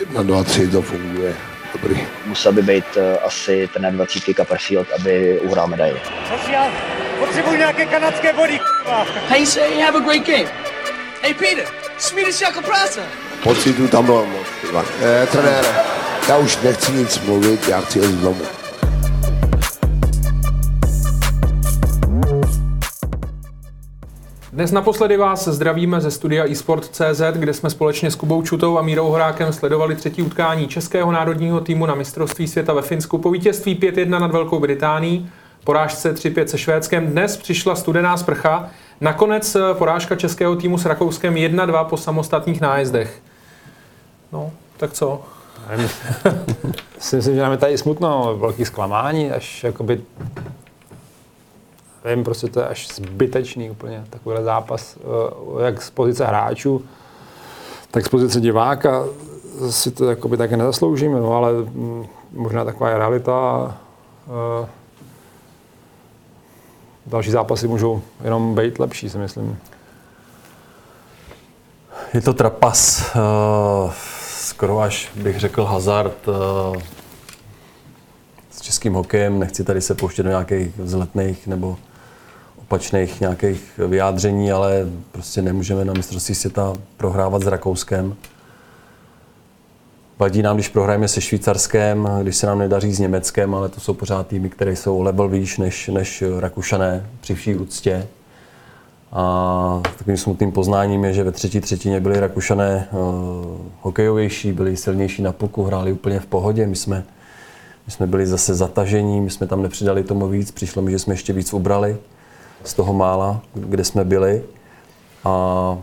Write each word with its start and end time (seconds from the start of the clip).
Jedna, 0.00 0.22
dva, 0.22 0.44
tři, 0.44 0.68
to 0.68 0.82
funguje. 0.82 1.34
Dobrý. 1.72 2.06
Musel 2.26 2.52
by 2.52 2.62
být 2.62 2.84
uh, 2.96 3.02
asi 3.24 3.68
ten 3.72 3.96
20 3.96 4.22
Copperfield, 4.36 4.86
aby 4.98 5.40
uhrál 5.40 5.66
medaili. 5.66 6.00
Potřebuji 7.18 7.56
nějaké 7.58 7.86
kanadské 7.86 8.32
body, 8.32 8.60
Hey, 9.28 9.46
say, 9.46 9.80
have 9.80 9.98
a 9.98 10.00
great 10.00 10.26
game. 10.26 10.50
Hey, 11.22 11.34
Peter, 11.34 11.64
Swedish 11.98 12.40
jako 12.40 12.62
práce. 12.62 13.00
Pocitu 13.42 13.88
tam 13.88 14.04
bylo 14.04 14.26
moc. 14.26 14.46
Eh, 15.02 15.26
trenére, 15.26 15.68
já 16.28 16.36
už 16.36 16.58
nechci 16.62 16.92
nic 16.92 17.18
mluvit, 17.20 17.68
já 17.68 17.80
chci 17.80 17.98
jít 17.98 18.20
domů. 18.20 18.61
Dnes 24.62 24.72
naposledy 24.72 25.16
vás 25.16 25.48
zdravíme 25.48 26.00
ze 26.00 26.10
studia 26.10 26.44
eSport.cz, 26.44 27.22
kde 27.32 27.54
jsme 27.54 27.70
společně 27.70 28.10
s 28.10 28.14
Kubou 28.14 28.42
Čutou 28.42 28.78
a 28.78 28.82
Mírou 28.82 29.08
Horákem 29.08 29.52
sledovali 29.52 29.96
třetí 29.96 30.22
utkání 30.22 30.68
českého 30.68 31.12
národního 31.12 31.60
týmu 31.60 31.86
na 31.86 31.94
mistrovství 31.94 32.48
světa 32.48 32.72
ve 32.72 32.82
Finsku 32.82 33.18
po 33.18 33.30
vítězství 33.30 33.80
5-1 33.80 34.08
nad 34.08 34.30
Velkou 34.30 34.60
Británií, 34.60 35.30
porážce 35.64 36.14
3-5 36.14 36.44
se 36.44 36.58
Švédskem. 36.58 37.06
Dnes 37.06 37.36
přišla 37.36 37.76
studená 37.76 38.16
sprcha, 38.16 38.70
nakonec 39.00 39.56
porážka 39.72 40.16
českého 40.16 40.56
týmu 40.56 40.78
s 40.78 40.84
Rakouskem 40.84 41.34
1-2 41.34 41.84
po 41.84 41.96
samostatných 41.96 42.60
nájezdech. 42.60 43.20
No, 44.32 44.50
tak 44.76 44.92
co? 44.92 45.22
si 46.98 47.16
myslím, 47.16 47.34
že 47.34 47.42
nám 47.42 47.52
je 47.52 47.58
tady 47.58 47.78
smutno, 47.78 48.36
velký 48.40 48.64
zklamání, 48.64 49.30
až 49.30 49.64
jakoby 49.64 50.00
Vím, 52.04 52.24
prostě 52.24 52.48
to 52.48 52.60
je 52.60 52.66
až 52.66 52.88
zbytečný 52.94 53.70
úplně, 53.70 54.04
takovýhle 54.10 54.44
zápas, 54.44 54.96
eh, 54.96 55.64
jak 55.64 55.82
z 55.82 55.90
pozice 55.90 56.26
hráčů, 56.26 56.84
tak 57.90 58.06
z 58.06 58.08
pozice 58.08 58.40
diváka 58.40 59.04
si 59.70 59.90
to 59.90 60.10
jakoby 60.10 60.36
také 60.36 60.56
nezasloužíme, 60.56 61.20
no, 61.20 61.32
ale 61.32 61.52
mm, 61.52 62.06
možná 62.32 62.64
taková 62.64 62.90
je 62.90 62.98
realita. 62.98 63.76
Eh, 64.62 64.68
další 67.06 67.30
zápasy 67.30 67.68
můžou 67.68 68.02
jenom 68.24 68.54
být 68.54 68.78
lepší, 68.78 69.10
si 69.10 69.18
myslím. 69.18 69.58
Je 72.14 72.20
to 72.20 72.34
trapas, 72.34 73.10
uh, 73.16 73.92
skoro 74.36 74.80
až 74.80 75.10
bych 75.14 75.40
řekl 75.40 75.64
hazard 75.64 76.26
s 78.50 78.60
českým 78.60 78.94
hokejem. 78.94 79.38
Nechci 79.38 79.64
tady 79.64 79.80
se 79.80 79.94
pouštět 79.94 80.22
do 80.22 80.28
nějakých 80.28 80.78
vzletných 80.78 81.46
nebo 81.46 81.76
opačných 82.72 83.20
nějakých 83.20 83.80
vyjádření, 83.88 84.52
ale 84.52 84.86
prostě 85.12 85.42
nemůžeme 85.42 85.84
na 85.84 85.92
mistrovství 85.92 86.34
světa 86.34 86.72
prohrávat 86.96 87.42
s 87.42 87.46
Rakouskem. 87.46 88.14
Vadí 90.18 90.42
nám, 90.42 90.56
když 90.56 90.68
prohrajeme 90.68 91.08
se 91.08 91.20
Švýcarskem, 91.20 92.08
když 92.22 92.36
se 92.36 92.46
nám 92.46 92.58
nedaří 92.58 92.94
s 92.94 92.98
Německem, 92.98 93.54
ale 93.54 93.68
to 93.68 93.80
jsou 93.80 93.94
pořád 93.94 94.26
týmy, 94.26 94.50
které 94.50 94.76
jsou 94.76 95.00
level 95.00 95.28
výš 95.28 95.58
než, 95.58 95.88
než 95.88 96.24
Rakušané 96.38 97.06
při 97.20 97.34
vší 97.34 97.54
úctě. 97.54 98.06
A 99.12 99.80
takovým 99.98 100.16
smutným 100.16 100.52
poznáním 100.52 101.04
je, 101.04 101.12
že 101.12 101.24
ve 101.24 101.32
třetí 101.32 101.60
třetině 101.60 102.00
byli 102.00 102.20
Rakušané 102.20 102.88
uh, 102.92 102.98
hokejovější, 103.80 104.52
byli 104.52 104.76
silnější 104.76 105.22
na 105.22 105.32
pulku, 105.32 105.62
hráli 105.62 105.92
úplně 105.92 106.20
v 106.20 106.26
pohodě. 106.26 106.66
My 106.66 106.76
jsme, 106.76 107.04
my 107.86 107.92
jsme 107.92 108.06
byli 108.06 108.26
zase 108.26 108.54
zatažení, 108.54 109.20
my 109.20 109.30
jsme 109.30 109.46
tam 109.46 109.62
nepřidali 109.62 110.04
tomu 110.04 110.28
víc, 110.28 110.50
přišlo 110.50 110.82
mi, 110.82 110.90
že 110.90 110.98
jsme 110.98 111.14
ještě 111.14 111.32
víc 111.32 111.52
ubrali 111.52 111.96
z 112.64 112.74
toho 112.74 112.92
mála, 112.92 113.40
kde 113.54 113.84
jsme 113.84 114.04
byli. 114.04 114.44
A 115.24 115.78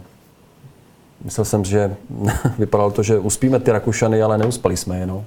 myslel 1.23 1.45
jsem, 1.45 1.65
že 1.65 1.95
vypadalo 2.59 2.91
to, 2.91 3.03
že 3.03 3.19
uspíme 3.19 3.59
ty 3.59 3.71
Rakušany, 3.71 4.21
ale 4.21 4.37
neuspali 4.37 4.77
jsme 4.77 4.99
je. 4.99 5.05
No. 5.05 5.25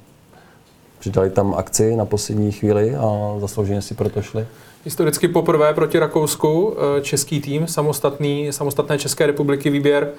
Přidali 0.98 1.30
tam 1.30 1.54
akci 1.54 1.96
na 1.96 2.04
poslední 2.04 2.52
chvíli 2.52 2.96
a 2.96 3.34
zaslouženě 3.38 3.82
si 3.82 3.94
proto 3.94 4.22
šli. 4.22 4.46
Historicky 4.84 5.28
poprvé 5.28 5.74
proti 5.74 5.98
Rakousku 5.98 6.76
eh, 6.76 7.00
český 7.00 7.40
tým, 7.40 7.66
samostatný, 7.66 8.52
samostatné 8.52 8.98
České 8.98 9.26
republiky 9.26 9.70
výběr 9.70 10.12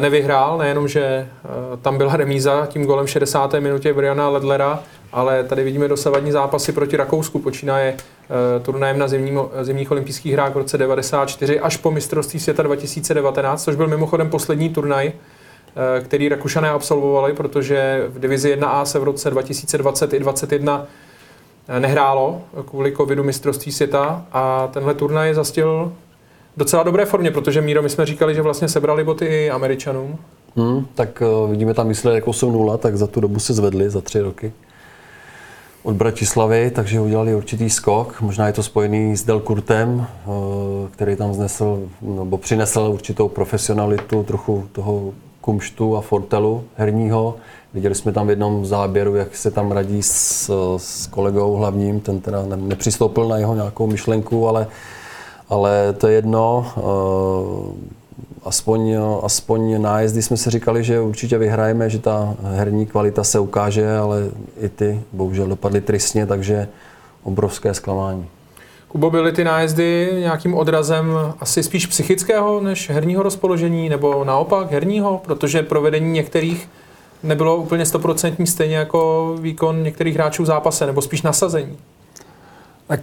nevyhrál, 0.00 0.58
nejenom, 0.58 0.88
že 0.88 1.02
eh, 1.04 1.28
tam 1.82 1.98
byla 1.98 2.16
remíza 2.16 2.66
tím 2.66 2.84
golem 2.84 3.06
v 3.06 3.10
60. 3.10 3.54
minutě 3.54 3.92
Briana 3.92 4.28
Ledlera, 4.28 4.82
ale 5.12 5.44
tady 5.44 5.64
vidíme 5.64 5.88
dosavadní 5.88 6.32
zápasy 6.32 6.72
proti 6.72 6.96
Rakousku. 6.96 7.38
Počínaje 7.38 7.92
uh, 7.92 8.62
turnajem 8.62 8.98
na 8.98 9.08
zimním, 9.08 9.40
zimních 9.62 9.90
olympijských 9.90 10.32
hrách 10.32 10.54
v 10.54 10.56
roce 10.56 10.78
94 10.78 11.60
až 11.60 11.76
po 11.76 11.90
mistrovství 11.90 12.40
světa 12.40 12.62
2019, 12.62 13.64
což 13.64 13.76
byl 13.76 13.86
mimochodem 13.86 14.30
poslední 14.30 14.68
turnaj, 14.68 15.12
který 16.00 16.28
Rakušané 16.28 16.70
absolvovali, 16.70 17.32
protože 17.34 18.04
v 18.08 18.20
divizi 18.20 18.56
1A 18.56 18.82
se 18.82 18.98
v 18.98 19.04
roce 19.04 19.30
2020 19.30 20.12
i 20.12 20.18
2021 20.18 20.86
eh, 21.68 21.80
nehrálo 21.80 22.42
kvůli 22.66 22.92
covidu 22.96 23.24
mistrovství 23.24 23.72
světa 23.72 24.26
a 24.32 24.68
tenhle 24.72 24.94
turnaj 24.94 25.34
zastil 25.34 25.92
docela 26.56 26.82
dobré 26.82 27.04
formě, 27.04 27.30
protože 27.30 27.60
Míro, 27.60 27.82
my 27.82 27.88
jsme 27.88 28.06
říkali, 28.06 28.34
že 28.34 28.42
vlastně 28.42 28.68
sebrali 28.68 29.04
boty 29.04 29.26
i 29.26 29.50
Američanům. 29.50 30.18
Hmm, 30.56 30.86
tak 30.94 31.22
uh, 31.42 31.50
vidíme 31.50 31.74
tam 31.74 31.88
výsledek 31.88 32.26
8-0, 32.26 32.78
tak 32.78 32.96
za 32.96 33.06
tu 33.06 33.20
dobu 33.20 33.38
se 33.38 33.54
zvedli, 33.54 33.90
za 33.90 34.00
tři 34.00 34.20
roky 34.20 34.52
od 35.82 35.94
Bratislavy, 35.94 36.70
takže 36.70 37.00
udělali 37.00 37.34
určitý 37.34 37.70
skok. 37.70 38.20
Možná 38.20 38.46
je 38.46 38.52
to 38.52 38.62
spojený 38.62 39.16
s 39.16 39.24
Delkurtem, 39.24 40.06
eh, 40.06 40.28
který 40.90 41.16
tam 41.16 41.34
znesl, 41.34 41.88
nebo 42.02 42.38
přinesl 42.38 42.80
určitou 42.80 43.28
profesionalitu, 43.28 44.22
trochu 44.22 44.68
toho 44.72 45.12
kumštu 45.40 45.96
a 45.96 46.00
fortelu 46.00 46.64
herního. 46.76 47.36
Viděli 47.74 47.94
jsme 47.94 48.12
tam 48.12 48.26
v 48.26 48.30
jednom 48.30 48.66
záběru, 48.66 49.14
jak 49.14 49.36
se 49.36 49.50
tam 49.50 49.72
radí 49.72 50.02
s, 50.02 50.50
s 50.76 51.06
kolegou 51.06 51.56
hlavním, 51.56 52.00
ten 52.00 52.20
teda 52.20 52.42
nepřistoupil 52.56 53.28
na 53.28 53.38
jeho 53.38 53.54
nějakou 53.54 53.86
myšlenku, 53.86 54.48
ale, 54.48 54.66
ale 55.50 55.92
to 55.92 56.08
je 56.08 56.14
jedno. 56.14 56.66
Eh, 56.76 58.00
aspoň, 58.44 58.96
aspoň 59.22 59.82
nájezdy 59.82 60.22
jsme 60.22 60.36
si 60.36 60.50
říkali, 60.50 60.84
že 60.84 61.00
určitě 61.00 61.38
vyhrajeme, 61.38 61.90
že 61.90 61.98
ta 61.98 62.34
herní 62.42 62.86
kvalita 62.86 63.24
se 63.24 63.38
ukáže, 63.38 63.96
ale 63.96 64.30
i 64.60 64.68
ty 64.68 65.00
bohužel 65.12 65.46
dopadly 65.46 65.80
tristně, 65.80 66.26
takže 66.26 66.68
obrovské 67.22 67.74
zklamání. 67.74 68.26
Kubo, 68.88 69.10
byly 69.10 69.32
ty 69.32 69.44
nájezdy 69.44 70.10
nějakým 70.18 70.54
odrazem 70.54 71.12
asi 71.40 71.62
spíš 71.62 71.86
psychického 71.86 72.60
než 72.60 72.90
herního 72.90 73.22
rozpoložení, 73.22 73.88
nebo 73.88 74.24
naopak 74.24 74.70
herního, 74.70 75.20
protože 75.24 75.62
provedení 75.62 76.12
některých 76.12 76.68
nebylo 77.22 77.56
úplně 77.56 77.86
stoprocentní, 77.86 78.46
stejně 78.46 78.76
jako 78.76 79.34
výkon 79.40 79.82
některých 79.82 80.14
hráčů 80.14 80.42
v 80.42 80.46
zápase, 80.46 80.86
nebo 80.86 81.02
spíš 81.02 81.22
nasazení? 81.22 81.76
Tak 82.90 83.00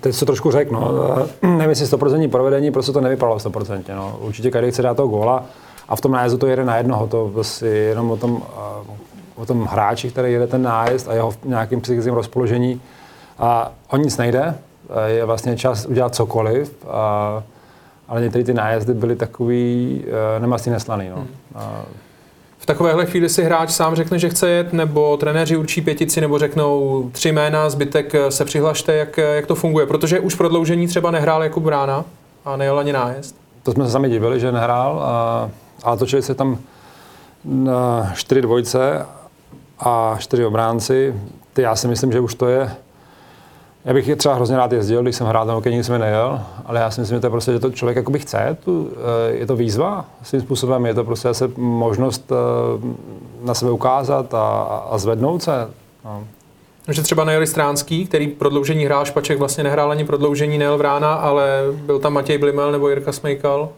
teď 0.00 0.14
se 0.14 0.26
trošku 0.26 0.50
řeknu. 0.50 0.80
No. 0.80 1.26
Nevím, 1.42 1.70
jestli 1.70 1.86
100% 1.86 2.30
provedení, 2.30 2.70
prostě 2.70 2.92
to 2.92 3.00
nevypadalo 3.00 3.36
100%. 3.36 3.82
No. 3.94 4.18
Určitě 4.20 4.50
každý 4.50 4.70
chce 4.70 4.82
dát 4.82 4.96
toho 4.96 5.08
góla 5.08 5.44
a 5.88 5.96
v 5.96 6.00
tom 6.00 6.12
nájezdu 6.12 6.38
to 6.38 6.46
jede 6.46 6.64
na 6.64 6.76
jednoho. 6.76 7.06
To 7.06 7.30
prostě 7.32 7.66
jenom 7.66 8.10
o 8.10 8.16
tom, 8.16 8.42
o 9.36 9.46
tom 9.46 9.64
hráči, 9.64 10.10
který 10.10 10.32
jede 10.32 10.46
ten 10.46 10.62
nájezd 10.62 11.08
a 11.08 11.14
jeho 11.14 11.34
nějakým 11.44 11.80
psychickým 11.80 12.14
rozpoložení. 12.14 12.80
A 13.38 13.72
o 13.90 13.96
nic 13.96 14.16
nejde, 14.16 14.54
je 15.06 15.24
vlastně 15.24 15.56
čas 15.56 15.86
udělat 15.86 16.14
cokoliv, 16.14 16.86
a, 16.88 17.42
ale 18.08 18.20
některé 18.20 18.44
ty 18.44 18.54
nájezdy 18.54 18.94
byly 18.94 19.16
takový 19.16 20.04
uh, 20.06 20.42
nemastný 20.42 20.72
neslaný. 20.72 21.08
No. 21.08 21.16
Hmm. 21.16 21.26
A, 22.62 22.66
takovéhle 22.66 23.06
chvíli 23.06 23.28
si 23.28 23.42
hráč 23.42 23.70
sám 23.70 23.94
řekne, 23.94 24.18
že 24.18 24.28
chce 24.28 24.50
jet, 24.50 24.72
nebo 24.72 25.16
trenéři 25.16 25.56
určí 25.56 25.80
pětici, 25.80 26.20
nebo 26.20 26.38
řeknou 26.38 27.02
tři 27.12 27.32
jména, 27.32 27.70
zbytek 27.70 28.12
se 28.28 28.44
přihlašte, 28.44 28.96
jak, 28.96 29.16
jak 29.16 29.46
to 29.46 29.54
funguje. 29.54 29.86
Protože 29.86 30.20
už 30.20 30.34
prodloužení 30.34 30.86
třeba 30.86 31.10
nehrál 31.10 31.42
Jakub 31.42 31.64
Brána 31.64 32.04
a 32.44 32.56
nejel 32.56 32.78
ani 32.78 32.92
nájezd. 32.92 33.36
To 33.62 33.72
jsme 33.72 33.84
se 33.84 33.90
sami 33.90 34.10
divili, 34.10 34.40
že 34.40 34.52
nehrál, 34.52 35.02
a, 35.02 35.50
ale 35.82 35.96
točili 35.96 36.22
se 36.22 36.34
tam 36.34 36.58
na 37.44 38.12
čtyři 38.14 38.42
dvojce 38.42 39.06
a 39.80 40.16
čtyři 40.18 40.44
obránci. 40.44 41.14
Ty 41.52 41.62
já 41.62 41.76
si 41.76 41.88
myslím, 41.88 42.12
že 42.12 42.20
už 42.20 42.34
to 42.34 42.48
je 42.48 42.70
já 43.88 43.94
bych 43.94 44.08
je 44.08 44.16
třeba 44.16 44.34
hrozně 44.34 44.56
rád 44.56 44.72
jezdil, 44.72 45.02
když 45.02 45.16
jsem 45.16 45.26
hrál 45.26 45.46
tam 45.46 45.54
hokej, 45.54 45.72
nikdy 45.72 45.84
jsem 45.84 46.00
nejel, 46.00 46.40
ale 46.66 46.80
já 46.80 46.90
si 46.90 47.00
myslím, 47.00 47.16
že 47.16 47.20
to 47.20 47.26
je 47.26 47.30
prostě, 47.30 47.52
že 47.52 47.58
to 47.58 47.70
člověk 47.70 47.96
jakoby 47.96 48.18
chce, 48.18 48.56
tu, 48.64 48.90
eh, 48.92 49.32
je 49.36 49.46
to 49.46 49.56
výzva 49.56 50.04
svým 50.22 50.40
způsobem, 50.40 50.86
je 50.86 50.94
to 50.94 51.04
prostě 51.04 51.28
zase 51.28 51.50
možnost 51.56 52.32
eh, 52.32 53.44
na 53.46 53.54
sebe 53.54 53.70
ukázat 53.70 54.34
a, 54.34 54.48
a 54.90 54.98
zvednout 54.98 55.42
se. 55.42 55.68
No. 56.04 56.24
Že 56.88 57.02
třeba 57.02 57.24
nejeli 57.24 57.46
Stránský, 57.46 58.06
který 58.06 58.26
prodloužení 58.26 58.84
hrál, 58.84 59.04
Špaček 59.04 59.38
vlastně 59.38 59.64
nehrál 59.64 59.90
ani 59.90 60.04
prodloužení, 60.04 60.58
nejel 60.58 60.78
Vrána, 60.78 61.14
ale 61.14 61.62
byl 61.72 61.98
tam 61.98 62.12
Matěj 62.12 62.38
Blimel 62.38 62.72
nebo 62.72 62.88
Jirka 62.88 63.12
Smejkal. 63.12 63.68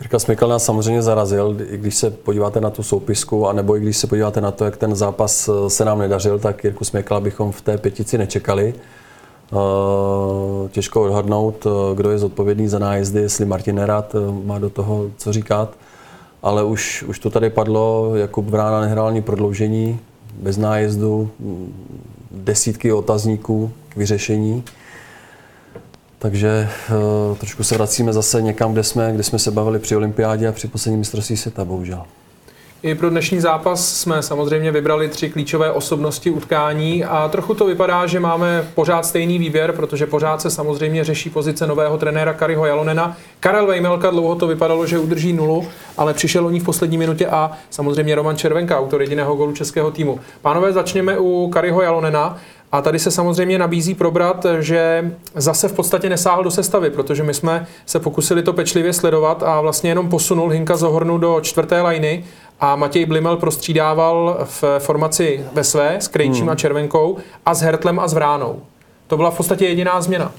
Jirka 0.00 0.18
Smykal 0.18 0.48
nás 0.48 0.64
samozřejmě 0.64 1.02
zarazil, 1.02 1.56
i 1.70 1.76
když 1.76 1.94
se 1.94 2.10
podíváte 2.10 2.60
na 2.60 2.70
tu 2.70 2.82
soupisku, 2.82 3.48
anebo 3.48 3.76
i 3.76 3.80
když 3.80 3.96
se 3.96 4.06
podíváte 4.06 4.40
na 4.40 4.50
to, 4.50 4.64
jak 4.64 4.76
ten 4.76 4.94
zápas 4.94 5.48
eh, 5.48 5.70
se 5.70 5.84
nám 5.84 5.98
nedařil, 5.98 6.38
tak 6.38 6.64
Jirku 6.64 6.84
Smykala 6.84 7.20
bychom 7.20 7.52
v 7.52 7.60
té 7.60 7.78
pětici 7.78 8.18
nečekali. 8.18 8.74
Eh, 9.52 10.68
těžko 10.68 11.02
odhadnout, 11.02 11.66
eh, 11.66 11.94
kdo 11.94 12.10
je 12.10 12.18
zodpovědný 12.18 12.68
za 12.68 12.78
nájezdy, 12.78 13.20
jestli 13.20 13.44
Martin 13.44 13.76
Nerad 13.76 14.16
má 14.44 14.58
do 14.58 14.70
toho 14.70 15.06
co 15.16 15.32
říkat. 15.32 15.76
ale 16.42 16.64
už, 16.64 17.02
už 17.02 17.18
to 17.18 17.30
tady 17.30 17.50
padlo, 17.50 18.16
Jakub 18.16 18.48
Vrána 18.48 18.80
nehrál 18.80 19.06
ani 19.06 19.22
prodloužení, 19.22 20.00
bez 20.42 20.56
nájezdu, 20.56 21.30
mm, 21.38 21.74
desítky 22.30 22.92
otazníků 22.92 23.72
k 23.88 23.96
vyřešení. 23.96 24.64
Takže 26.18 26.68
trošku 27.38 27.64
se 27.64 27.74
vracíme 27.74 28.12
zase 28.12 28.42
někam, 28.42 28.72
kde 28.72 28.82
jsme, 28.82 29.12
kde 29.12 29.22
jsme 29.22 29.38
se 29.38 29.50
bavili 29.50 29.78
při 29.78 29.96
olympiádě 29.96 30.48
a 30.48 30.52
při 30.52 30.68
poslední 30.68 30.98
mistrovství 30.98 31.36
světa, 31.36 31.64
bohužel. 31.64 32.04
I 32.82 32.94
pro 32.94 33.10
dnešní 33.10 33.40
zápas 33.40 34.00
jsme 34.00 34.22
samozřejmě 34.22 34.72
vybrali 34.72 35.08
tři 35.08 35.30
klíčové 35.30 35.72
osobnosti 35.72 36.30
utkání 36.30 37.04
a 37.04 37.28
trochu 37.28 37.54
to 37.54 37.66
vypadá, 37.66 38.06
že 38.06 38.20
máme 38.20 38.68
pořád 38.74 39.06
stejný 39.06 39.38
výběr, 39.38 39.72
protože 39.72 40.06
pořád 40.06 40.40
se 40.40 40.50
samozřejmě 40.50 41.04
řeší 41.04 41.30
pozice 41.30 41.66
nového 41.66 41.98
trenéra 41.98 42.32
Kariho 42.32 42.66
Jalonena. 42.66 43.16
Karel 43.40 43.66
Vejmelka 43.66 44.10
dlouho 44.10 44.34
to 44.34 44.46
vypadalo, 44.46 44.86
že 44.86 44.98
udrží 44.98 45.32
nulu, 45.32 45.68
ale 45.96 46.14
přišel 46.14 46.46
o 46.46 46.50
ní 46.50 46.60
v 46.60 46.64
poslední 46.64 46.98
minutě 46.98 47.26
a 47.26 47.52
samozřejmě 47.70 48.14
Roman 48.14 48.36
Červenka, 48.36 48.78
autor 48.78 49.02
jediného 49.02 49.36
golu 49.36 49.52
českého 49.52 49.90
týmu. 49.90 50.20
Pánové, 50.42 50.72
začněme 50.72 51.18
u 51.18 51.50
Kariho 51.52 51.82
Jalonena. 51.82 52.38
A 52.72 52.82
tady 52.82 52.98
se 52.98 53.10
samozřejmě 53.10 53.58
nabízí 53.58 53.94
probrat, 53.94 54.46
že 54.60 55.10
zase 55.34 55.68
v 55.68 55.72
podstatě 55.72 56.08
nesáhl 56.08 56.44
do 56.44 56.50
sestavy, 56.50 56.90
protože 56.90 57.22
my 57.22 57.34
jsme 57.34 57.66
se 57.86 58.00
pokusili 58.00 58.42
to 58.42 58.52
pečlivě 58.52 58.92
sledovat 58.92 59.42
a 59.42 59.60
vlastně 59.60 59.90
jenom 59.90 60.08
posunul 60.08 60.50
Hinka 60.50 60.76
Zohornu 60.76 61.18
do 61.18 61.40
čtvrté 61.42 61.80
lajny 61.80 62.24
a 62.60 62.76
Matěj 62.76 63.06
Blimel 63.06 63.36
prostřídával 63.36 64.38
v 64.44 64.64
formaci 64.78 65.44
ve 65.52 65.64
své 65.64 65.96
s 66.00 66.08
Krejčím 66.08 66.42
hmm. 66.42 66.48
a 66.48 66.54
Červenkou 66.54 67.16
a 67.46 67.54
s 67.54 67.60
Hertlem 67.60 68.00
a 68.00 68.08
s 68.08 68.14
Vránou. 68.14 68.60
To 69.06 69.16
byla 69.16 69.30
v 69.30 69.36
podstatě 69.36 69.66
jediná 69.66 70.00
změna. 70.00 70.32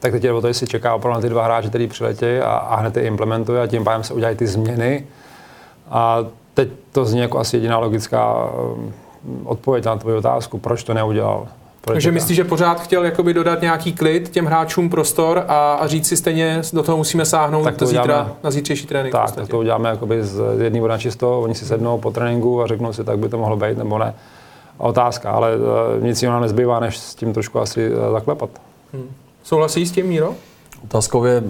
Tak 0.00 0.12
teď 0.12 0.24
je 0.24 0.32
o 0.32 0.40
to, 0.40 0.46
jestli 0.48 0.66
čeká 0.66 0.94
opravdu 0.94 1.14
na 1.14 1.20
ty 1.20 1.28
dva 1.28 1.44
hráče, 1.44 1.68
který 1.68 1.86
přiletějí 1.86 2.38
a, 2.38 2.50
a 2.50 2.76
hned 2.76 2.96
je 2.96 3.02
implementuje 3.02 3.62
a 3.62 3.66
tím 3.66 3.84
pádem 3.84 4.02
se 4.02 4.14
udělají 4.14 4.36
ty 4.36 4.46
změny. 4.46 5.06
A 5.90 6.18
teď 6.54 6.68
to 6.92 7.04
zní 7.04 7.20
jako 7.20 7.38
asi 7.38 7.56
jediná 7.56 7.78
logická 7.78 8.50
um, 8.52 8.92
odpověď 9.44 9.84
na 9.84 9.96
tvoji 9.96 10.16
otázku, 10.16 10.58
proč 10.58 10.82
to 10.82 10.94
neudělal. 10.94 11.48
Takže 11.84 12.12
myslíš, 12.12 12.36
že 12.36 12.44
pořád 12.44 12.80
chtěl 12.80 13.04
jakoby 13.04 13.34
dodat 13.34 13.62
nějaký 13.62 13.92
klid 13.92 14.28
těm 14.28 14.46
hráčům 14.46 14.90
prostor 14.90 15.44
a, 15.48 15.74
a 15.74 15.86
říct 15.86 16.08
si 16.08 16.16
stejně, 16.16 16.62
do 16.72 16.82
toho 16.82 16.96
musíme 16.96 17.24
sáhnout 17.24 17.64
tak 17.64 17.76
to 17.76 17.86
zítra, 17.86 18.02
uděláme, 18.04 18.30
na 18.44 18.50
zítřejší 18.50 18.86
trénink. 18.86 19.12
Tak, 19.12 19.32
tak 19.32 19.48
to 19.48 19.58
uděláme 19.58 19.88
jakoby 19.88 20.24
z 20.24 20.42
jedný 20.62 20.80
na 20.80 20.98
čisto, 20.98 21.40
oni 21.40 21.54
si 21.54 21.64
sednou 21.64 21.98
po 21.98 22.10
tréninku 22.10 22.62
a 22.62 22.66
řeknou 22.66 22.92
si, 22.92 23.04
tak 23.04 23.18
by 23.18 23.28
to 23.28 23.38
mohlo 23.38 23.56
být 23.56 23.78
nebo 23.78 23.98
ne. 23.98 24.14
Otázka, 24.78 25.30
ale 25.30 25.56
uh, 25.56 25.62
nic 26.04 26.22
jiného 26.22 26.40
nezbývá, 26.40 26.80
než 26.80 26.98
s 26.98 27.14
tím 27.14 27.32
trošku 27.32 27.60
asi 27.60 27.90
uh, 27.90 28.12
zaklepat. 28.12 28.50
Hmm. 28.92 29.08
Souhlasí 29.42 29.86
s 29.86 29.92
tím, 29.92 30.06
Míro? 30.06 30.34
Otázkou 30.84 31.24
je 31.24 31.42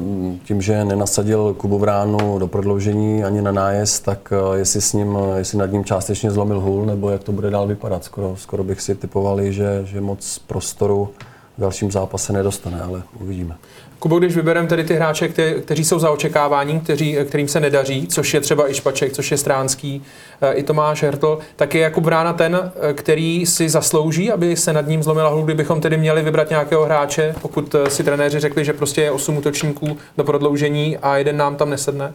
tím, 0.45 0.63
že 0.63 0.85
nenasadil 0.85 1.55
Kubu 1.55 1.79
Vránu 1.79 2.39
do 2.39 2.47
prodloužení 2.47 3.25
ani 3.25 3.43
na 3.43 3.53
nájezd, 3.53 4.05
tak 4.05 4.33
eh, 4.33 4.59
jestli, 4.59 4.81
s 4.81 4.93
ním, 4.93 5.19
jestli 5.37 5.59
nad 5.59 5.73
ním 5.73 5.85
částečně 5.85 6.31
zlomil 6.31 6.61
hůl, 6.61 6.87
nebo 6.87 7.11
jak 7.11 7.25
to 7.25 7.33
bude 7.33 7.51
dál 7.51 7.67
vypadat. 7.67 8.05
Skoro, 8.05 8.37
skoro 8.37 8.65
bych 8.65 8.81
si 8.81 8.95
typovali, 8.95 9.53
že, 9.53 9.83
že 9.85 10.01
moc 10.01 10.39
prostoru 10.39 11.09
v 11.59 11.61
dalším 11.61 11.91
zápase 11.91 12.33
nedostane, 12.33 12.81
ale 12.83 13.03
uvidíme. 13.21 13.57
Kubo, 14.05 14.19
když 14.19 14.37
vybereme 14.37 14.69
tedy 14.69 14.85
ty 14.85 14.95
hráče, 14.95 15.29
kte, 15.29 15.55
kteří 15.55 15.85
jsou 15.85 15.99
za 15.99 16.11
očekáváním, 16.11 16.81
kteří, 16.81 17.17
kterým 17.25 17.49
se 17.49 17.61
nedaří, 17.61 18.07
což 18.07 18.35
je 18.35 18.41
třeba 18.41 18.71
i 18.71 18.75
Špaček, 18.75 19.13
což 19.13 19.31
je 19.31 19.39
Stránský, 19.39 20.03
eh, 20.41 20.53
i 20.53 20.63
Tomáš 20.63 21.03
Hertl, 21.03 21.39
tak 21.57 21.75
je 21.75 21.81
Jakub 21.81 22.05
Brána 22.05 22.33
ten, 22.33 22.73
eh, 22.91 22.93
který 22.93 23.47
si 23.47 23.69
zaslouží, 23.69 24.33
aby 24.33 24.57
se 24.57 24.73
nad 24.73 24.87
ním 24.87 25.03
zlomila 25.03 25.29
hlu, 25.29 25.43
kdybychom 25.43 25.81
tedy 25.81 25.97
měli 25.97 26.23
vybrat 26.23 26.51
nějakého 26.51 26.85
hráče, 26.85 27.35
pokud 27.43 27.75
eh, 27.75 27.91
si 27.91 28.05
trenéři 28.05 28.41
řekli, 28.41 28.65
že 28.65 28.73
prostě 28.73 29.03
je 29.03 29.11
8 29.11 29.37
útočníků 29.37 29.97
do 30.19 30.25
prodloužení 30.25 30.99
a 30.99 31.17
jeden 31.17 31.37
nám 31.37 31.57
tam 31.57 31.71
nesedne? 31.71 32.13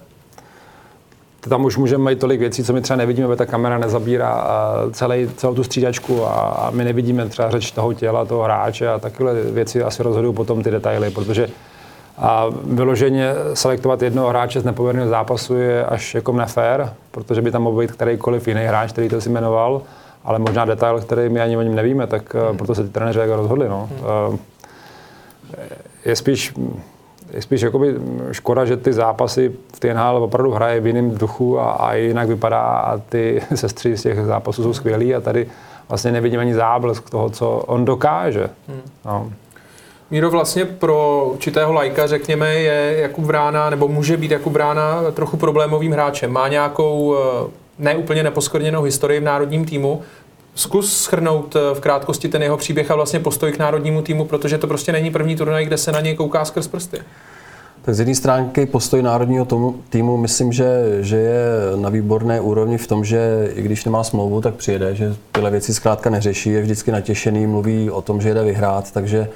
tam 1.49 1.65
už 1.65 1.77
můžeme 1.77 2.09
mít 2.09 2.19
tolik 2.19 2.39
věcí, 2.39 2.63
co 2.63 2.73
my 2.73 2.81
třeba 2.81 2.97
nevidíme, 2.97 3.27
protože 3.27 3.37
ta 3.37 3.45
kamera 3.45 3.77
nezabírá 3.77 4.47
celý, 4.91 5.29
celou 5.37 5.55
tu 5.55 5.63
střídačku 5.63 6.25
a 6.25 6.69
my 6.73 6.83
nevidíme 6.83 7.29
třeba 7.29 7.51
řeč 7.51 7.71
toho 7.71 7.93
těla, 7.93 8.25
toho 8.25 8.43
hráče 8.43 8.89
a 8.89 8.99
takové 8.99 9.33
věci 9.33 9.83
asi 9.83 10.03
rozhodují 10.03 10.33
potom 10.35 10.63
ty 10.63 10.71
detaily, 10.71 11.09
protože 11.11 11.47
a 12.19 12.45
vyloženě 12.63 13.33
selektovat 13.53 14.01
jednoho 14.01 14.29
hráče 14.29 14.61
z 14.61 14.63
nepověrného 14.63 15.09
zápasu 15.09 15.55
je 15.55 15.85
až 15.85 16.15
jako 16.15 16.31
nefér, 16.31 16.93
protože 17.11 17.41
by 17.41 17.51
tam 17.51 17.63
mohl 17.63 17.79
být 17.79 17.91
kterýkoliv 17.91 18.47
jiný 18.47 18.61
hráč, 18.61 18.91
který 18.91 19.09
to 19.09 19.21
si 19.21 19.29
jmenoval, 19.29 19.81
ale 20.23 20.39
možná 20.39 20.65
detail, 20.65 21.01
který 21.01 21.29
my 21.29 21.41
ani 21.41 21.57
o 21.57 21.61
něm 21.61 21.75
nevíme, 21.75 22.07
tak 22.07 22.33
hmm. 22.33 22.57
proto 22.57 22.75
se 22.75 22.83
ty 22.83 22.89
trenéři 22.89 23.19
jako 23.19 23.35
rozhodli. 23.35 23.69
No. 23.69 23.89
Hmm. 23.89 24.39
Je 26.05 26.15
spíš, 26.15 26.53
je 27.33 27.41
spíš 27.41 27.61
jakoby 27.61 27.95
škoda, 28.31 28.65
že 28.65 28.77
ty 28.77 28.93
zápasy 28.93 29.51
v 29.73 29.79
TNHL 29.79 30.17
opravdu 30.17 30.51
hraje 30.51 30.81
v 30.81 30.87
jiném 30.87 31.17
duchu 31.17 31.59
a, 31.59 31.71
a 31.71 31.93
jinak 31.93 32.27
vypadá 32.27 32.61
a 32.61 32.97
ty 32.97 33.41
sestry 33.55 33.97
z 33.97 34.01
těch 34.01 34.25
zápasů 34.25 34.63
jsou 34.63 34.73
skvělí 34.73 35.15
a 35.15 35.21
tady 35.21 35.47
vlastně 35.89 36.11
nevidím 36.11 36.39
ani 36.39 36.53
záblesk 36.53 37.09
toho, 37.09 37.29
co 37.29 37.49
on 37.49 37.85
dokáže. 37.85 38.49
Hmm. 38.67 38.81
No. 39.05 39.31
Míro, 40.11 40.29
vlastně 40.31 40.65
pro 40.65 41.29
určitého 41.33 41.73
lajka, 41.73 42.07
řekněme, 42.07 42.55
je 42.55 42.97
Jakub 42.99 43.25
Vrána, 43.25 43.69
nebo 43.69 43.87
může 43.87 44.17
být 44.17 44.31
Jakub 44.31 44.53
Vrána 44.53 45.11
trochu 45.11 45.37
problémovým 45.37 45.91
hráčem. 45.91 46.31
Má 46.31 46.47
nějakou 46.47 47.15
eh, 47.15 47.49
neúplně 47.79 48.23
neposkorněnou 48.23 48.81
historii 48.81 49.19
v 49.19 49.23
národním 49.23 49.65
týmu. 49.65 50.01
Zkus 50.55 50.97
schrnout 50.97 51.55
eh, 51.55 51.75
v 51.75 51.79
krátkosti 51.79 52.29
ten 52.29 52.43
jeho 52.43 52.57
příběh 52.57 52.91
a 52.91 52.95
vlastně 52.95 53.19
postoj 53.19 53.51
k 53.51 53.59
národnímu 53.59 54.01
týmu, 54.01 54.25
protože 54.25 54.57
to 54.57 54.67
prostě 54.67 54.91
není 54.91 55.11
první 55.11 55.35
turnaj, 55.35 55.65
kde 55.65 55.77
se 55.77 55.91
na 55.91 56.01
něj 56.01 56.15
kouká 56.15 56.45
skrz 56.45 56.67
prsty. 56.67 56.97
Tak 57.81 57.95
z 57.95 57.99
jedné 57.99 58.15
stránky 58.15 58.65
postoj 58.65 59.01
národního 59.01 59.45
tomu, 59.45 59.75
týmu 59.89 60.17
myslím, 60.17 60.51
že, 60.51 60.97
že 60.99 61.17
je 61.17 61.43
na 61.75 61.89
výborné 61.89 62.41
úrovni 62.41 62.77
v 62.77 62.87
tom, 62.87 63.05
že 63.05 63.51
i 63.55 63.61
když 63.61 63.85
nemá 63.85 64.03
smlouvu, 64.03 64.41
tak 64.41 64.55
přijede, 64.55 64.95
že 64.95 65.15
tyhle 65.31 65.51
věci 65.51 65.73
zkrátka 65.73 66.09
neřeší, 66.09 66.49
je 66.49 66.61
vždycky 66.61 66.91
natěšený, 66.91 67.47
mluví 67.47 67.91
o 67.91 68.01
tom, 68.01 68.21
že 68.21 68.33
jde 68.33 68.43
vyhrát, 68.43 68.91
takže 68.91 69.29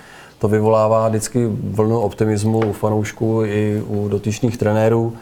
to 0.43 0.47
vyvolává 0.47 1.07
vždycky 1.07 1.47
vlnu 1.63 1.99
optimismu 1.99 2.59
u 2.59 2.73
fanoušků 2.73 3.41
i 3.45 3.83
u 3.87 4.07
dotyčných 4.07 4.57
trenérů. 4.57 5.13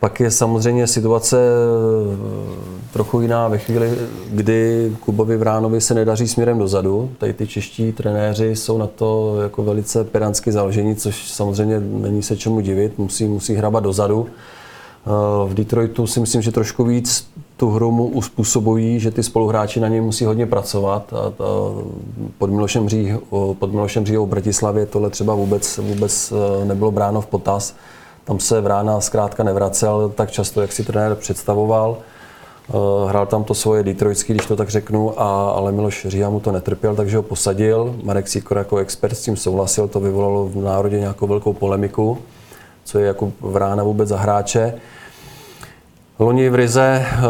Pak 0.00 0.20
je 0.20 0.30
samozřejmě 0.30 0.86
situace 0.86 1.38
eh, 1.38 2.92
trochu 2.92 3.20
jiná 3.20 3.48
ve 3.48 3.58
chvíli, 3.58 3.98
kdy 4.30 4.92
Kubovi 5.00 5.36
Vránovi 5.36 5.80
se 5.80 5.94
nedaří 5.94 6.28
směrem 6.28 6.58
dozadu. 6.58 7.10
Tady 7.18 7.32
ty 7.32 7.46
čeští 7.46 7.92
trenéři 7.92 8.56
jsou 8.56 8.78
na 8.78 8.86
to 8.86 9.40
jako 9.42 9.62
velice 9.62 10.04
pedansky 10.04 10.52
založení, 10.52 10.96
což 10.96 11.30
samozřejmě 11.30 11.80
není 11.80 12.22
se 12.22 12.36
čemu 12.36 12.60
divit, 12.60 12.98
musí, 12.98 13.24
musí 13.24 13.54
hrabat 13.54 13.84
dozadu. 13.84 14.26
Eh, 14.26 15.10
v 15.48 15.54
Detroitu 15.54 16.06
si 16.06 16.20
myslím, 16.20 16.42
že 16.42 16.52
trošku 16.52 16.84
víc 16.84 17.28
tu 17.56 17.70
hru 17.70 17.90
mu 17.90 18.06
uspůsobují, 18.06 19.00
že 19.00 19.10
ty 19.10 19.22
spoluhráči 19.22 19.80
na 19.80 19.88
něj 19.88 20.00
musí 20.00 20.24
hodně 20.24 20.46
pracovat. 20.46 21.12
A, 21.12 21.16
a 21.16 21.32
pod 22.38 22.50
Milošem 22.50 22.88
Říhou, 22.88 23.54
pod 23.58 23.72
Milošem 23.72 24.06
Říhou 24.06 24.26
v 24.26 24.28
Bratislavě 24.28 24.86
tohle 24.86 25.10
třeba 25.10 25.34
vůbec, 25.34 25.78
vůbec 25.78 26.32
eh, 26.32 26.64
nebylo 26.64 26.90
bráno 26.90 27.20
v 27.20 27.26
potaz. 27.26 27.74
Tam 28.24 28.40
se 28.40 28.60
Vrána 28.60 29.00
zkrátka 29.00 29.42
nevracel 29.42 30.12
tak 30.14 30.30
často, 30.30 30.60
jak 30.60 30.72
si 30.72 30.84
trenér 30.84 31.14
představoval. 31.14 31.96
Eh, 32.68 33.08
hrál 33.08 33.26
tam 33.26 33.44
to 33.44 33.54
svoje 33.54 33.82
detroitský, 33.82 34.32
když 34.32 34.46
to 34.46 34.56
tak 34.56 34.68
řeknu, 34.68 35.20
a, 35.20 35.50
ale 35.50 35.72
Miloš 35.72 36.06
Říha 36.08 36.30
mu 36.30 36.40
to 36.40 36.52
netrpěl, 36.52 36.96
takže 36.96 37.16
ho 37.16 37.22
posadil. 37.22 37.96
Marek 38.02 38.28
Sikor 38.28 38.58
jako 38.58 38.76
expert 38.76 39.14
s 39.14 39.22
tím 39.22 39.36
souhlasil, 39.36 39.88
to 39.88 40.00
vyvolalo 40.00 40.48
v 40.48 40.56
národě 40.56 41.00
nějakou 41.00 41.26
velkou 41.26 41.52
polemiku, 41.52 42.18
co 42.84 42.98
je 42.98 43.06
jako 43.06 43.32
Vrána 43.40 43.82
vůbec 43.82 44.08
za 44.08 44.16
hráče. 44.16 44.74
Loni 46.18 46.50
v 46.50 46.54
Rize 46.54 47.06
eh, 47.06 47.22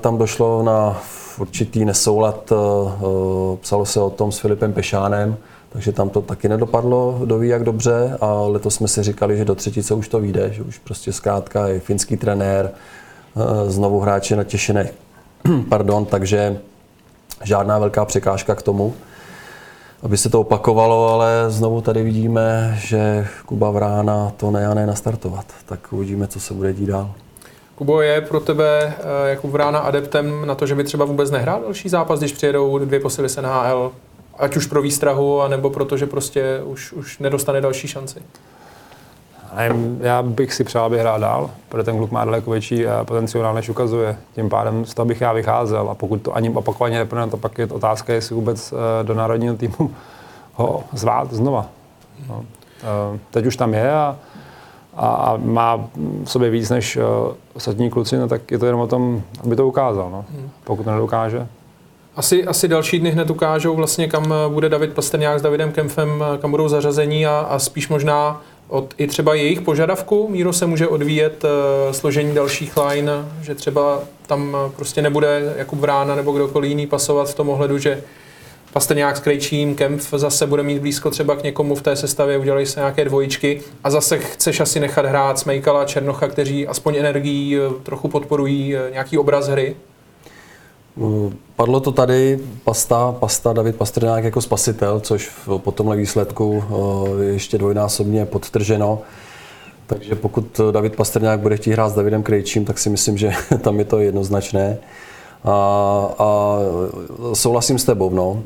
tam 0.00 0.18
došlo 0.18 0.62
na 0.62 1.02
určitý 1.38 1.84
nesoulad, 1.84 2.52
eh, 2.52 2.56
eh, 2.56 3.56
psalo 3.60 3.86
se 3.86 4.00
o 4.00 4.10
tom 4.10 4.32
s 4.32 4.38
Filipem 4.38 4.72
Pešánem, 4.72 5.36
takže 5.68 5.92
tam 5.92 6.10
to 6.10 6.22
taky 6.22 6.48
nedopadlo, 6.48 7.18
kdo 7.20 7.38
ví 7.38 7.48
jak 7.48 7.64
dobře 7.64 8.18
a 8.20 8.32
letos 8.32 8.74
jsme 8.74 8.88
si 8.88 9.02
říkali, 9.02 9.36
že 9.36 9.44
do 9.44 9.54
třetice 9.54 9.94
už 9.94 10.08
to 10.08 10.20
vyjde, 10.20 10.52
že 10.52 10.62
už 10.62 10.78
prostě 10.78 11.12
zkrátka 11.12 11.68
je 11.68 11.80
finský 11.80 12.16
trenér, 12.16 12.70
znovu 13.66 14.00
hráči 14.00 14.36
natěšené, 14.36 14.90
pardon, 15.68 16.04
takže 16.04 16.58
žádná 17.42 17.78
velká 17.78 18.04
překážka 18.04 18.54
k 18.54 18.62
tomu, 18.62 18.94
aby 20.02 20.16
se 20.16 20.28
to 20.30 20.40
opakovalo, 20.40 21.08
ale 21.08 21.44
znovu 21.48 21.80
tady 21.80 22.02
vidíme, 22.02 22.78
že 22.80 23.26
Kuba 23.46 23.70
Vrána 23.70 24.32
to 24.36 24.50
ne 24.50 24.66
a 24.66 24.74
ne 24.74 24.86
nastartovat. 24.86 25.46
Tak 25.66 25.92
uvidíme, 25.92 26.26
co 26.26 26.40
se 26.40 26.54
bude 26.54 26.72
dít 26.72 26.86
dál. 26.86 27.10
Kubo, 27.74 28.00
je 28.00 28.20
pro 28.20 28.40
tebe 28.40 28.94
jako 29.26 29.48
Vrána 29.48 29.78
adeptem 29.78 30.46
na 30.46 30.54
to, 30.54 30.66
že 30.66 30.74
by 30.74 30.84
třeba 30.84 31.04
vůbec 31.04 31.30
nehrál 31.30 31.60
další 31.60 31.88
zápas, 31.88 32.18
když 32.18 32.32
přijedou 32.32 32.78
dvě 32.78 33.00
posily 33.00 33.28
z 33.28 33.36
NHL, 33.36 33.92
ať 34.38 34.56
už 34.56 34.66
pro 34.66 34.82
výstrahu, 34.82 35.42
anebo 35.42 35.70
protože 35.70 36.06
prostě 36.06 36.60
už, 36.64 36.92
už 36.92 37.18
nedostane 37.18 37.60
další 37.60 37.88
šanci? 37.88 38.22
Já 40.00 40.22
bych 40.22 40.54
si 40.54 40.64
přál, 40.64 40.84
aby 40.84 40.98
hrál 40.98 41.20
dál, 41.20 41.50
protože 41.68 41.84
ten 41.84 41.96
kluk 41.96 42.10
má 42.10 42.24
daleko 42.24 42.50
větší 42.50 42.86
eh, 42.86 42.90
potenciál, 43.04 43.54
než 43.54 43.68
ukazuje. 43.68 44.16
Tím 44.34 44.48
pádem 44.48 44.84
z 44.84 44.94
toho 44.94 45.06
bych 45.06 45.20
já 45.20 45.32
vycházel 45.32 45.90
a 45.90 45.94
pokud 45.94 46.22
to 46.22 46.36
ani 46.36 46.50
opakovaně 46.50 46.98
neplne, 46.98 47.30
to 47.30 47.36
pak 47.36 47.58
je 47.58 47.66
otázka, 47.66 48.12
jestli 48.12 48.34
vůbec 48.34 48.72
eh, 48.72 49.04
do 49.04 49.14
národního 49.14 49.56
týmu 49.56 49.94
ho 50.54 50.84
zvát 50.92 51.32
znova. 51.32 51.66
No. 52.28 52.44
Teď 53.30 53.46
už 53.46 53.56
tam 53.56 53.74
je 53.74 53.92
a 53.92 54.16
a, 54.96 55.06
a 55.06 55.36
má 55.36 55.88
v 56.24 56.30
sobě 56.30 56.50
víc 56.50 56.70
než 56.70 56.96
uh, 56.96 57.02
ostatní 57.54 57.90
kluci, 57.90 58.16
no 58.16 58.28
tak 58.28 58.50
je 58.50 58.58
to 58.58 58.66
jenom 58.66 58.80
o 58.80 58.86
tom, 58.86 59.22
aby 59.44 59.56
to 59.56 59.66
ukázal. 59.68 60.10
No. 60.10 60.24
Pokud 60.64 60.82
to 60.82 60.90
nedokáže, 60.90 61.46
Asi, 62.16 62.44
asi 62.44 62.68
další 62.68 62.98
dny 62.98 63.10
hned 63.10 63.30
ukážou 63.30 63.74
vlastně, 63.74 64.08
kam 64.08 64.32
eh, 64.32 64.52
bude 64.52 64.68
David 64.68 64.92
Pastrňák 64.92 65.38
s 65.38 65.42
Davidem 65.42 65.72
Kempfem, 65.72 66.24
eh, 66.34 66.38
kam 66.38 66.50
budou 66.50 66.68
zařazení 66.68 67.26
a, 67.26 67.46
a 67.50 67.58
spíš 67.58 67.88
možná 67.88 68.42
od 68.68 68.94
i 68.98 69.06
třeba 69.06 69.34
jejich 69.34 69.60
požadavků 69.60 70.28
míro 70.28 70.52
se 70.52 70.66
může 70.66 70.88
odvíjet 70.88 71.44
uh, 71.44 71.92
složení 71.92 72.34
dalších 72.34 72.76
line, 72.76 73.12
že 73.42 73.54
třeba 73.54 74.00
tam 74.26 74.56
eh, 74.56 74.72
prostě 74.76 75.02
nebude 75.02 75.54
Jakub 75.56 75.78
Vrána 75.78 76.14
nebo 76.14 76.32
kdokoliv 76.32 76.68
jiný 76.68 76.86
pasovat 76.86 77.28
v 77.28 77.34
tom 77.34 77.48
ohledu, 77.48 77.78
že 77.78 78.02
Pastrňák 78.74 79.16
s 79.16 79.20
Krejčím, 79.20 79.74
Kempf 79.74 80.10
zase 80.16 80.46
bude 80.46 80.62
mít 80.62 80.78
blízko 80.78 81.10
třeba 81.10 81.36
k 81.36 81.42
někomu 81.42 81.74
v 81.74 81.82
té 81.82 81.96
sestavě, 81.96 82.38
udělají 82.38 82.66
se 82.66 82.80
nějaké 82.80 83.04
dvojičky 83.04 83.62
a 83.84 83.90
zase 83.90 84.18
chceš 84.18 84.60
asi 84.60 84.80
nechat 84.80 85.06
hrát 85.06 85.38
Smejkala, 85.38 85.84
Černocha, 85.84 86.28
kteří 86.28 86.66
aspoň 86.66 86.96
energií 86.96 87.56
eh, 87.56 87.60
trochu 87.82 88.08
podporují 88.08 88.76
eh, 88.76 88.90
nějaký 88.92 89.18
obraz 89.18 89.48
hry. 89.48 89.76
Mm, 90.96 91.36
Padlo 91.56 91.80
to 91.80 91.92
tady, 91.92 92.38
pasta, 92.64 93.12
pasta 93.20 93.52
David 93.52 93.76
Pastrňák 93.76 94.24
jako 94.24 94.40
spasitel, 94.40 95.00
což 95.00 95.30
po 95.56 95.72
tomhle 95.72 95.96
výsledku 95.96 96.64
eh, 97.20 97.24
je 97.24 97.32
ještě 97.32 97.58
dvojnásobně 97.58 98.26
podtrženo. 98.26 98.98
Takže 99.86 100.14
pokud 100.14 100.60
David 100.70 100.96
Pastrňák 100.96 101.40
bude 101.40 101.56
chtít 101.56 101.72
hrát 101.72 101.88
s 101.88 101.94
Davidem 101.94 102.22
Krejčím, 102.22 102.64
tak 102.64 102.78
si 102.78 102.90
myslím, 102.90 103.18
že 103.18 103.30
tam 103.60 103.78
je 103.78 103.84
to 103.84 103.98
jednoznačné. 103.98 104.78
A, 105.44 105.50
a 106.18 106.58
souhlasím 107.32 107.78
s 107.78 107.84
tebou. 107.84 108.10
No. 108.10 108.42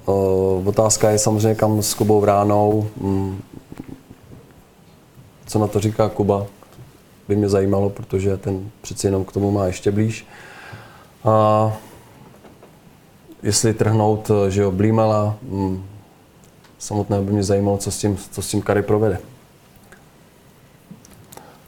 Otázka 0.65 1.11
je 1.11 1.19
samozřejmě, 1.19 1.55
kam 1.55 1.83
s 1.83 1.95
Kubou 1.95 2.21
Vránou. 2.21 2.87
Mm, 3.01 3.43
Co 5.47 5.59
na 5.59 5.67
to 5.67 5.81
říká 5.81 6.09
Kuba, 6.09 6.47
by 7.29 7.37
mě 7.37 7.49
zajímalo, 7.49 7.91
protože 7.91 8.37
ten 8.37 8.71
přeci 8.81 9.07
jenom 9.07 9.25
k 9.25 9.33
tomu 9.33 9.51
má 9.51 9.67
ještě 9.67 9.91
blíž. 9.91 10.27
A 11.25 11.73
jestli 13.43 13.75
trhnout, 13.75 14.31
že 14.49 14.63
jo, 14.63 14.71
Blímala, 14.71 15.37
mm, 15.43 15.85
samotného 16.79 17.23
by 17.23 17.33
mě 17.33 17.43
zajímalo, 17.43 17.79
co 17.79 17.91
s 17.91 17.99
tím, 17.99 18.19
co 18.31 18.43
s 18.43 18.49
tím 18.49 18.63
Kary 18.63 18.83
provede. 18.83 19.19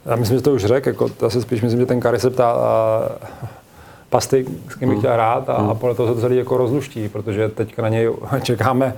Já 0.05 0.15
myslím, 0.15 0.37
že 0.37 0.43
to 0.43 0.53
už 0.53 0.65
řekl, 0.65 0.89
jako, 0.89 1.09
já 1.21 1.29
si 1.29 1.41
spíš 1.41 1.61
myslím, 1.61 1.79
že 1.79 1.85
ten 1.85 1.99
Kary 1.99 2.19
se 2.19 2.29
ptá 2.29 2.51
a, 2.51 3.09
pasty, 4.11 4.45
s 4.69 4.75
kým 4.75 4.89
by 4.89 4.95
chtěl 4.97 5.13
hrát 5.13 5.49
a, 5.49 5.53
a 5.53 5.73
podle 5.73 5.95
toho 5.95 6.09
se 6.09 6.15
to 6.15 6.21
celý 6.21 6.37
jako 6.37 6.57
rozluští, 6.57 7.09
protože 7.09 7.49
teďka 7.49 7.81
na 7.81 7.89
něj 7.89 8.09
čekáme 8.43 8.93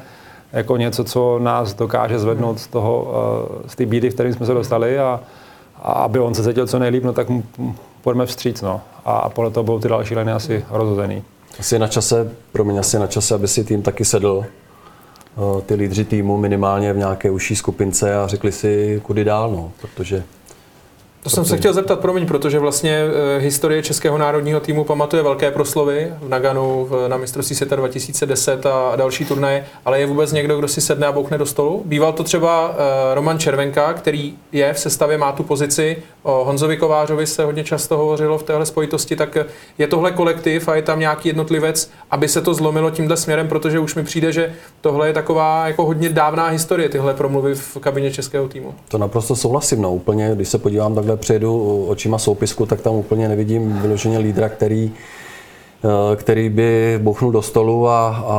jako 0.53 0.77
něco, 0.77 1.03
co 1.03 1.39
nás 1.39 1.73
dokáže 1.73 2.19
zvednout 2.19 2.59
z 2.59 2.67
toho, 2.67 3.13
eh, 3.65 3.69
z 3.69 3.75
té 3.75 3.85
bídy, 3.85 4.09
v 4.09 4.13
které 4.13 4.33
jsme 4.33 4.45
se 4.45 4.53
dostali 4.53 4.99
a, 4.99 5.19
a 5.81 5.91
aby 5.91 6.19
on 6.19 6.33
se 6.33 6.43
cítil 6.43 6.67
co 6.67 6.79
nejlíp, 6.79 7.03
no 7.03 7.13
tak 7.13 7.29
mu 7.29 7.43
půjdeme 8.01 8.25
vstříc, 8.25 8.61
no. 8.61 8.81
A, 9.05 9.17
a 9.17 9.29
podle 9.29 9.51
toho 9.51 9.63
budou 9.63 9.79
ty 9.79 9.87
další 9.87 10.15
liny 10.15 10.31
asi 10.31 10.65
rozhozený. 10.69 11.23
Asi 11.59 11.79
na 11.79 11.87
čase, 11.87 12.31
promiň, 12.51 12.77
asi 12.77 12.95
je 12.95 12.99
na 12.99 13.07
čase, 13.07 13.35
aby 13.35 13.47
si 13.47 13.63
tým 13.63 13.81
taky 13.81 14.05
sedl, 14.05 14.45
eh, 14.45 15.61
ty 15.61 15.75
lídři 15.75 16.05
týmu 16.05 16.37
minimálně 16.37 16.93
v 16.93 16.97
nějaké 16.97 17.31
užší 17.31 17.55
skupince 17.55 18.15
a 18.15 18.27
řekli 18.27 18.51
si, 18.51 19.01
kudy 19.03 19.23
dál, 19.23 19.51
no, 19.51 19.71
protože 19.81 20.23
To 21.23 21.29
jsem 21.29 21.45
se 21.45 21.57
chtěl 21.57 21.73
zeptat, 21.73 21.99
promiň, 21.99 22.25
protože 22.25 22.59
vlastně 22.59 23.01
eh, 23.01 23.39
historie 23.39 23.83
českého 23.83 24.17
národního 24.17 24.59
týmu 24.59 24.83
pamatuje 24.83 25.23
velké 25.23 25.51
proslovy 25.51 26.13
v 26.21 26.29
Naganu 26.29 26.89
na 27.07 27.17
mistrovství 27.17 27.55
světa 27.55 27.75
2010 27.75 28.65
a, 28.65 28.89
a 28.89 28.95
další 28.95 29.25
turnaje, 29.25 29.65
ale 29.85 29.99
je 29.99 30.05
vůbec 30.05 30.31
někdo, 30.31 30.57
kdo 30.57 30.67
si 30.67 30.81
sedne 30.81 31.07
a 31.07 31.11
bouchne 31.11 31.37
do 31.37 31.45
stolu? 31.45 31.81
Býval 31.85 32.13
to 32.13 32.23
třeba 32.23 32.75
eh, 32.75 33.15
Roman 33.15 33.39
Červenka, 33.39 33.93
který 33.93 34.33
je 34.51 34.73
v 34.73 34.79
sestavě, 34.79 35.17
má 35.17 35.31
tu 35.31 35.43
pozici. 35.43 35.97
O 36.23 36.43
Honzovi 36.43 36.77
Kovářovi 36.77 37.27
se 37.27 37.45
hodně 37.45 37.63
často 37.63 37.97
hovořilo 37.97 38.37
v 38.37 38.43
téhle 38.43 38.65
spojitosti, 38.65 39.15
tak 39.15 39.37
eh, 39.37 39.45
je 39.77 39.87
tohle 39.87 40.11
kolektiv 40.11 40.67
a 40.67 40.75
je 40.75 40.81
tam 40.81 40.99
nějaký 40.99 41.29
jednotlivec, 41.29 41.91
aby 42.11 42.27
se 42.27 42.41
to 42.41 42.53
zlomilo 42.53 42.89
tímhle 42.89 43.17
směrem, 43.17 43.47
protože 43.47 43.79
už 43.79 43.95
mi 43.95 44.03
přijde, 44.03 44.31
že 44.31 44.53
tohle 44.81 45.07
je 45.07 45.13
taková 45.13 45.67
jako 45.67 45.85
hodně 45.85 46.09
dávná 46.09 46.47
historie, 46.47 46.89
tyhle 46.89 47.13
promluvy 47.13 47.55
v 47.55 47.77
kabině 47.79 48.11
českého 48.11 48.47
týmu. 48.47 48.73
To 48.87 48.97
naprosto 48.97 49.35
souhlasím. 49.35 49.81
No, 49.81 49.93
úplně, 49.93 50.31
když 50.35 50.49
se 50.49 50.57
podívám 50.57 50.95
takhle 50.95 51.12
přijedu 51.15 51.85
očima 51.85 52.17
soupisku, 52.17 52.65
tak 52.65 52.81
tam 52.81 52.95
úplně 52.95 53.29
nevidím 53.29 53.79
vyloženě 53.81 54.17
lídra, 54.17 54.49
který, 54.49 54.91
eh, 55.83 56.15
který 56.15 56.49
by 56.49 56.99
bouchnul 57.03 57.31
do 57.31 57.41
stolu 57.41 57.87
a, 57.87 58.07
a, 58.07 58.37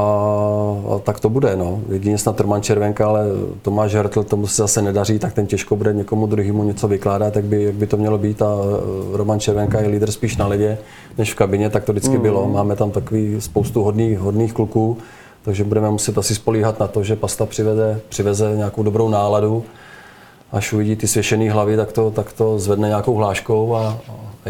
a 0.94 0.98
tak 0.98 1.20
to 1.20 1.28
bude. 1.28 1.56
No. 1.56 1.80
Jedině 1.88 2.18
snad 2.18 2.40
Roman 2.40 2.62
Červenka, 2.62 3.08
ale 3.08 3.24
Tomáš 3.62 3.94
Hertl, 3.94 4.22
tomu 4.22 4.46
se 4.46 4.62
zase 4.62 4.82
nedaří, 4.82 5.18
tak 5.18 5.32
ten 5.32 5.46
těžko 5.46 5.76
bude 5.76 5.92
někomu 5.92 6.26
druhému 6.26 6.64
něco 6.64 6.88
vykládat, 6.88 7.36
jak 7.36 7.44
by, 7.44 7.62
jak 7.62 7.74
by 7.74 7.86
to 7.86 7.96
mělo 7.96 8.18
být. 8.18 8.42
A 8.42 8.46
eh, 8.46 9.16
Roman 9.16 9.40
Červenka 9.40 9.80
je 9.80 9.88
lídr 9.88 10.10
spíš 10.10 10.36
na 10.36 10.46
ledě, 10.46 10.78
než 11.18 11.32
v 11.32 11.36
kabině, 11.36 11.70
tak 11.70 11.84
to 11.84 11.92
vždycky 11.92 12.18
bylo. 12.18 12.48
Máme 12.48 12.76
tam 12.76 12.90
takový 12.90 13.40
spoustu 13.40 13.82
hodných, 13.82 14.18
hodných 14.18 14.52
kluků, 14.52 14.98
takže 15.42 15.64
budeme 15.64 15.90
muset 15.90 16.18
asi 16.18 16.34
spolíhat 16.34 16.80
na 16.80 16.86
to, 16.86 17.02
že 17.02 17.16
Pasta 17.16 17.46
přiveze, 17.46 18.00
přiveze 18.08 18.52
nějakou 18.56 18.82
dobrou 18.82 19.08
náladu 19.08 19.64
až 20.54 20.72
uvidí 20.72 20.96
ty 20.96 21.08
svěšený 21.08 21.48
hlavy, 21.48 21.76
tak 21.76 21.92
to, 21.92 22.10
tak 22.10 22.32
to 22.32 22.58
zvedne 22.58 22.88
nějakou 22.88 23.14
hláškou 23.14 23.74
a, 23.74 23.98
a 24.46 24.48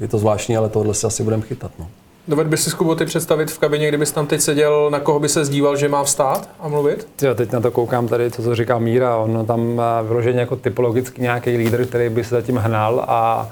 je 0.00 0.08
to 0.08 0.18
zvláštní, 0.18 0.56
ale 0.56 0.68
tohle 0.68 0.94
se 0.94 1.06
asi 1.06 1.22
budeme 1.22 1.42
chytat. 1.42 1.70
No. 1.78 1.86
Doved 2.28 2.46
by 2.46 2.56
si 2.56 2.70
Skubo 2.70 2.94
ty 2.94 3.04
představit 3.04 3.50
v 3.50 3.58
kabině, 3.58 3.88
kdybys 3.88 4.12
tam 4.12 4.26
teď 4.26 4.40
seděl, 4.40 4.90
na 4.90 5.00
koho 5.00 5.20
by 5.20 5.28
se 5.28 5.44
zdíval, 5.44 5.76
že 5.76 5.88
má 5.88 6.04
vstát 6.04 6.48
a 6.60 6.68
mluvit? 6.68 7.08
Jo, 7.22 7.34
teď 7.34 7.52
na 7.52 7.60
to 7.60 7.70
koukám 7.70 8.08
tady, 8.08 8.30
co 8.30 8.42
to 8.42 8.54
říká 8.54 8.78
Míra, 8.78 9.16
on 9.16 9.46
tam 9.46 9.74
má 9.74 10.02
vyloženě 10.02 10.40
jako 10.40 10.56
typologicky 10.56 11.22
nějaký 11.22 11.56
lídr, 11.56 11.86
který 11.86 12.08
by 12.08 12.24
se 12.24 12.34
zatím 12.34 12.56
hnal 12.56 13.04
a, 13.08 13.50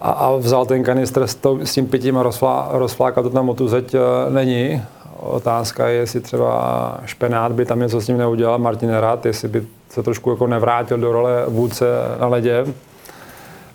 a, 0.00 0.10
a 0.10 0.36
vzal 0.36 0.66
ten 0.66 0.84
kanistr 0.84 1.26
s, 1.26 1.34
to, 1.34 1.58
s 1.62 1.72
tím 1.72 1.86
pitím 1.86 2.18
a 2.18 2.22
rozflá, 2.22 2.68
rozflákal 2.72 3.22
to 3.22 3.30
tam 3.30 3.48
o 3.48 3.54
tu 3.54 3.68
zeď, 3.68 3.94
eh, 3.94 4.30
není. 4.30 4.82
Otázka 5.16 5.88
je, 5.88 5.98
jestli 5.98 6.20
třeba 6.20 6.98
Špenát 7.04 7.52
by 7.52 7.64
tam 7.64 7.80
něco 7.80 8.00
s 8.00 8.08
ním 8.08 8.18
neudělal, 8.18 8.58
Martin 8.58 8.90
Rad, 8.90 9.26
jestli 9.26 9.48
by 9.48 9.66
se 9.90 10.02
trošku 10.02 10.30
jako 10.30 10.46
nevrátil 10.46 10.98
do 10.98 11.12
role 11.12 11.44
vůdce 11.48 11.86
na 12.20 12.26
ledě. 12.26 12.66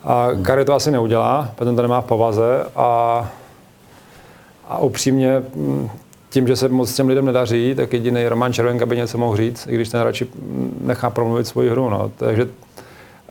A 0.04 0.28
Kary 0.42 0.64
to 0.64 0.74
asi 0.74 0.90
neudělá, 0.90 1.48
potom 1.54 1.76
to 1.76 1.82
nemá 1.82 2.00
v 2.00 2.04
povaze 2.04 2.64
a, 2.76 3.30
a 4.68 4.78
upřímně 4.78 5.42
mm, 5.54 5.90
tím, 6.30 6.48
že 6.48 6.56
se 6.56 6.68
moc 6.68 6.94
těm 6.94 7.08
lidem 7.08 7.24
nedaří, 7.24 7.74
tak 7.74 7.92
jediný 7.92 8.28
Roman 8.28 8.52
Červenka 8.52 8.86
by 8.86 8.96
něco 8.96 9.18
mohl 9.18 9.36
říct, 9.36 9.66
i 9.66 9.74
když 9.74 9.88
ten 9.88 10.00
radši 10.00 10.26
nechá 10.80 11.10
promluvit 11.10 11.46
svoji 11.46 11.70
hru. 11.70 11.90
No. 11.90 12.10
Takže 12.16 12.48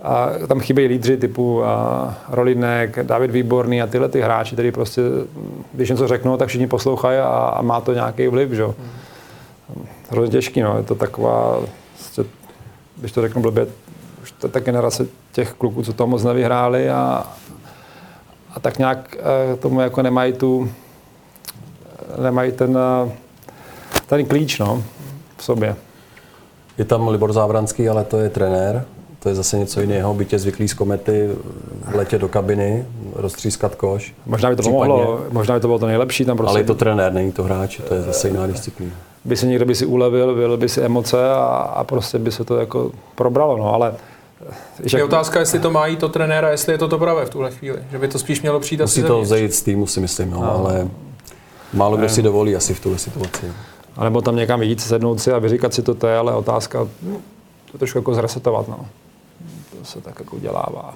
a 0.02 0.30
tam 0.48 0.60
chybějí 0.60 0.88
lídři 0.88 1.18
typu 1.18 1.64
a, 1.64 2.16
Rolinek, 2.30 3.00
David 3.04 3.32
Výborný 3.32 3.82
a 3.82 3.88
tyhle 3.88 4.10
ty 4.10 4.22
hráči, 4.22 4.56
který 4.56 4.72
prostě, 4.72 5.02
když 5.74 5.90
něco 5.90 6.08
řeknou, 6.08 6.38
tak 6.38 6.48
všichni 6.48 6.68
poslouchají 6.68 7.20
a, 7.20 7.28
a 7.28 7.62
má 7.62 7.82
to 7.82 7.94
nějaký 7.94 8.28
vliv. 8.28 8.52
Že? 8.52 8.64
Hrozně 10.10 10.32
těžký, 10.32 10.62
no. 10.62 10.78
je 10.78 10.84
to 10.84 10.96
taková, 10.96 11.60
prostě, 11.98 12.24
když 13.02 13.12
to 13.12 13.22
řeknu 13.22 13.42
blbě, 13.42 13.68
už 14.24 14.34
je 14.44 14.50
ta 14.50 14.60
generace 14.60 15.08
těch 15.32 15.54
kluků, 15.54 15.84
co 15.84 15.94
to 15.94 16.08
moc 16.08 16.24
nevyhráli 16.24 16.90
a, 16.90 17.28
a 18.56 18.60
tak 18.60 18.78
nějak 18.78 19.18
eh, 19.20 19.56
tomu 19.56 19.82
jako 19.82 20.02
nemají 20.02 20.34
tu, 20.34 20.72
nemají 22.22 22.52
ten, 22.52 22.78
eh, 22.78 23.12
ten 24.08 24.26
klíč 24.26 24.60
no, 24.60 24.84
v 25.38 25.44
sobě. 25.44 25.76
Je 26.78 26.86
tam 26.86 27.08
Libor 27.08 27.34
Závranský, 27.34 27.90
ale 27.90 28.04
to 28.04 28.18
je 28.18 28.30
trenér. 28.30 28.86
To 29.24 29.30
je 29.30 29.36
zase 29.36 29.58
něco 29.58 29.82
jiného, 29.82 30.18
je 30.32 30.40
zvyklý 30.40 30.68
z 30.68 30.74
komety 30.74 31.30
letět 31.94 32.22
do 32.22 32.28
kabiny, 32.28 32.86
roztřískat 33.16 33.76
koš. 33.76 34.14
Možná 34.26 34.50
by 34.50 34.56
to 34.56 34.62
Případně. 34.62 34.86
pomohlo, 34.88 35.20
možná 35.32 35.56
by 35.56 35.62
to 35.62 35.68
bylo 35.68 35.80
to 35.80 35.88
nejlepší, 35.88 36.26
tam 36.26 36.38
prostě 36.38 36.50
Ale 36.50 36.60
je 36.60 36.64
to 36.64 36.76
trenér, 36.76 37.14
není 37.14 37.32
to 37.32 37.44
hráč, 37.44 37.82
to 37.88 37.94
je 37.94 38.02
zase 38.02 38.28
jiná 38.28 38.48
disciplína. 38.48 38.92
by 39.26 39.38
si 39.38 39.48
někdo 39.48 39.66
by 39.66 39.76
si 39.76 39.86
ulevil, 39.86 40.36
vylil 40.36 40.58
by 40.58 40.70
si 40.70 40.82
emoce 40.82 41.30
a, 41.32 41.44
a 41.76 41.84
prostě 41.84 42.20
by 42.20 42.32
se 42.32 42.44
to 42.44 42.58
jako 42.58 42.92
probralo, 43.16 43.58
no, 43.58 43.74
ale 43.74 43.94
Víš, 44.84 44.94
Je 44.94 45.00
jak- 45.00 45.08
otázka, 45.08 45.40
jestli 45.40 45.60
to 45.60 45.72
má 45.72 45.88
jít 45.88 46.00
to 46.00 46.10
trenéra, 46.10 46.50
jestli 46.52 46.74
je 46.74 46.78
to 46.78 46.88
to 46.88 46.98
pravé 46.98 47.26
v 47.26 47.30
tuhle 47.30 47.52
chvíli. 47.52 47.78
Že 47.92 47.98
by 48.00 48.08
to 48.08 48.20
spíš 48.20 48.42
mělo 48.42 48.60
přijít 48.60 48.82
asi 48.82 49.00
Musí 49.00 49.02
to 49.02 49.08
zevnitř. 49.08 49.26
vzejít 49.28 49.54
z 49.54 49.62
týmu, 49.62 49.88
si 49.88 50.00
myslím, 50.00 50.32
no, 50.32 50.52
ale 50.52 50.88
málo 51.74 51.98
kdo 51.98 52.10
si 52.10 52.22
dovolí 52.22 52.56
asi 52.56 52.74
v 52.74 52.80
tuhle 52.80 52.98
situaci. 53.00 53.46
A 53.98 54.04
nebo 54.04 54.22
tam 54.22 54.36
někam 54.36 54.62
jít, 54.62 54.82
sednout 54.82 55.22
si 55.22 55.32
a 55.32 55.40
vyříkat 55.40 55.74
si 55.74 55.82
to, 55.82 55.96
to 55.96 56.08
je, 56.08 56.18
ale 56.18 56.36
otázka 56.36 56.88
to 57.72 57.78
trošku 57.78 57.98
jako 57.98 58.14
zresetovat, 58.16 58.68
no. 58.68 58.86
Se 59.84 60.02
tak 60.02 60.20
jako 60.20 60.36
udělává. 60.36 60.96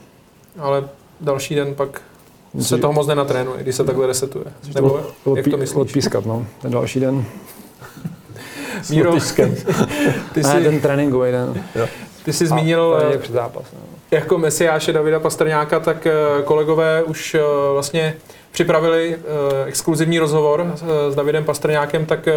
Ale 0.59 0.83
další 1.21 1.55
den 1.55 1.75
pak 1.75 2.01
se 2.61 2.77
toho 2.77 2.93
moc 2.93 3.07
nenatrénuje, 3.07 3.63
když 3.63 3.75
se 3.75 3.83
takhle 3.83 4.07
resetuje. 4.07 4.45
Nebo 4.75 5.01
jak 5.35 5.47
to 5.47 5.57
myslíš? 5.57 5.75
Odpískat, 5.77 6.25
no. 6.25 6.45
Ten 6.61 6.71
další 6.71 6.99
den. 6.99 7.25
Míro, 8.89 9.11
ty 10.33 10.43
Ne, 10.43 10.53
ten 10.63 10.73
jsi, 10.75 10.79
tréninkový 10.81 11.31
den. 11.31 11.63
ty 12.25 12.33
jsi 12.33 12.47
zmínil 12.47 12.97
eh, 13.13 13.33
zápas. 13.33 13.63
No. 13.73 13.79
jako 14.11 14.37
mesiáše 14.37 14.93
Davida 14.93 15.19
Pastrňáka, 15.19 15.79
tak 15.79 16.07
eh, 16.07 16.13
kolegové 16.43 17.03
už 17.03 17.35
eh, 17.35 17.41
vlastně 17.73 18.15
připravili 18.51 19.17
exkluzivní 19.65 20.19
rozhovor 20.19 20.73
s- 21.11 21.15
Davidem 21.15 21.43
Pastrňákem, 21.43 22.05
tak 22.05 22.27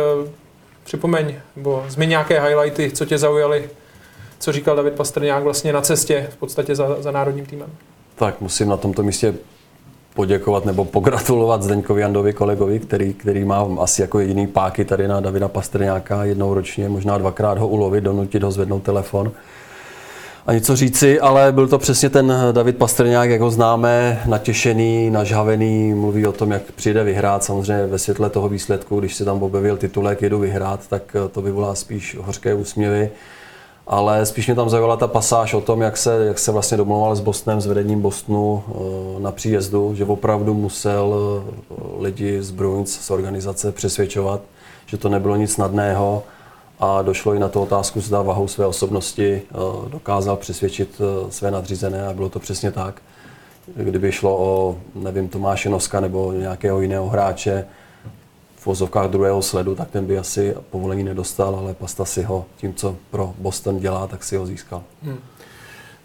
připomeň, 0.85 1.35
nebo 1.57 1.85
zmiň 1.89 2.09
nějaké 2.09 2.41
highlighty, 2.41 2.91
co 2.91 3.05
tě 3.05 3.19
zaujaly 3.19 3.71
co 4.39 4.53
říkal 4.53 4.77
David 4.77 4.95
Pastrňák 4.95 5.43
vlastně 5.43 5.73
na 5.73 5.81
cestě 5.81 6.29
v 6.31 6.37
podstatě 6.37 6.75
za, 6.75 7.03
za 7.03 7.11
národním 7.11 7.47
týmem. 7.47 7.69
Tak 8.15 8.41
musím 8.41 8.69
na 8.69 8.77
tomto 8.77 9.03
místě 9.03 9.35
poděkovat 10.15 10.65
nebo 10.65 10.85
pogratulovat 10.85 11.63
Zdeňkovi 11.63 12.01
Jandovi 12.01 12.33
kolegovi, 12.33 12.79
který, 12.79 13.15
který 13.15 13.45
má 13.45 13.69
asi 13.81 14.03
jako 14.03 14.21
jediný 14.21 14.47
páky 14.47 14.85
tady 14.85 15.09
na 15.09 15.21
Davida 15.21 15.49
Pastrňáka 15.49 16.25
jednou 16.25 16.55
ročně, 16.55 16.89
možná 16.89 17.19
dvakrát 17.19 17.59
ho 17.59 17.69
ulovit, 17.69 18.05
donutit 18.05 18.43
ho 18.43 18.51
zvednout 18.51 18.83
telefon 18.83 19.33
a 20.49 20.53
něco 20.53 20.77
říci, 20.77 21.21
ale 21.21 21.53
byl 21.53 21.69
to 21.69 21.79
přesně 21.79 22.11
ten 22.11 22.35
David 22.53 22.77
Pastrňák, 22.77 23.31
jak 23.31 23.41
ho 23.41 23.51
známe, 23.51 24.23
natěšený, 24.27 25.11
nažhavený, 25.11 25.95
mluví 25.95 26.27
o 26.27 26.33
tom, 26.33 26.51
jak 26.51 26.63
přijde 26.63 27.05
vyhrát. 27.05 27.45
Samozřejmě 27.45 27.87
ve 27.87 27.99
světle 27.99 28.31
toho 28.31 28.49
výsledku, 28.49 29.01
když 29.01 29.15
se 29.15 29.25
tam 29.25 29.43
objevil 29.43 29.77
titulek 29.77 30.23
jedu 30.23 30.39
vyhrát, 30.39 30.87
tak 30.89 31.17
to 31.33 31.43
vyvolá 31.43 31.75
spíš 31.75 32.17
hořké 32.21 32.55
úsměvy. 32.55 33.11
Ale 33.91 34.27
spíš 34.27 34.47
mě 34.47 34.55
tam 34.55 34.71
zaujala 34.71 34.97
ta 34.97 35.07
pasáž 35.07 35.55
o 35.55 35.61
tom, 35.61 35.83
jak 35.83 35.97
se, 35.97 36.25
jak 36.25 36.39
se 36.39 36.53
vlastně 36.53 36.77
domluval 36.77 37.17
s 37.17 37.21
Bostonem, 37.21 37.61
s 37.61 37.67
vedením 37.67 38.01
Bostonu 38.01 38.65
eh, 38.69 39.21
na 39.21 39.33
příjezdu, 39.33 39.95
že 39.95 40.05
opravdu 40.05 40.55
musel 40.55 41.15
eh, 41.15 41.75
lidi 41.99 42.43
z 42.43 42.51
Bruins, 42.51 43.01
z 43.01 43.11
organizace 43.11 43.73
přesvědčovat, 43.73 44.41
že 44.87 44.97
to 44.97 45.09
nebylo 45.09 45.37
nic 45.37 45.53
snadného 45.53 46.23
a 46.81 47.03
došlo 47.03 47.35
i 47.35 47.39
na 47.39 47.49
tu 47.49 47.61
otázku, 47.61 48.01
zda 48.01 48.23
vahou 48.23 48.49
své 48.49 48.67
osobnosti 48.67 49.43
eh, 49.51 49.57
dokázal 49.89 50.37
přesvědčit 50.37 51.01
své 51.31 51.51
nadřízené 51.51 52.07
a 52.07 52.13
bylo 52.13 52.29
to 52.29 52.39
přesně 52.39 52.73
tak. 52.73 53.03
Kdyby 53.77 54.13
šlo 54.13 54.39
o, 54.39 54.77
nevím, 54.95 55.29
Tomáše 55.29 55.69
Noska 55.69 56.01
nebo 56.01 56.33
nějakého 56.33 56.81
jiného 56.81 57.09
hráče 57.09 57.67
v 58.59 58.67
vozovkách 58.67 59.11
druhého 59.11 59.43
sledu, 59.43 59.75
tak 59.75 59.91
ten 59.91 60.07
by 60.07 60.19
asi 60.19 60.55
povolení 60.71 61.05
nedostal, 61.05 61.57
ale 61.57 61.75
Pasta 61.75 62.05
si 62.05 62.23
ho 62.23 62.45
tím, 62.57 62.75
co 62.75 62.97
pro 63.11 63.35
Boston 63.39 63.79
dělá, 63.79 64.07
tak 64.07 64.25
si 64.25 64.37
ho 64.37 64.47
získal. 64.47 64.83
Hmm. 65.03 65.19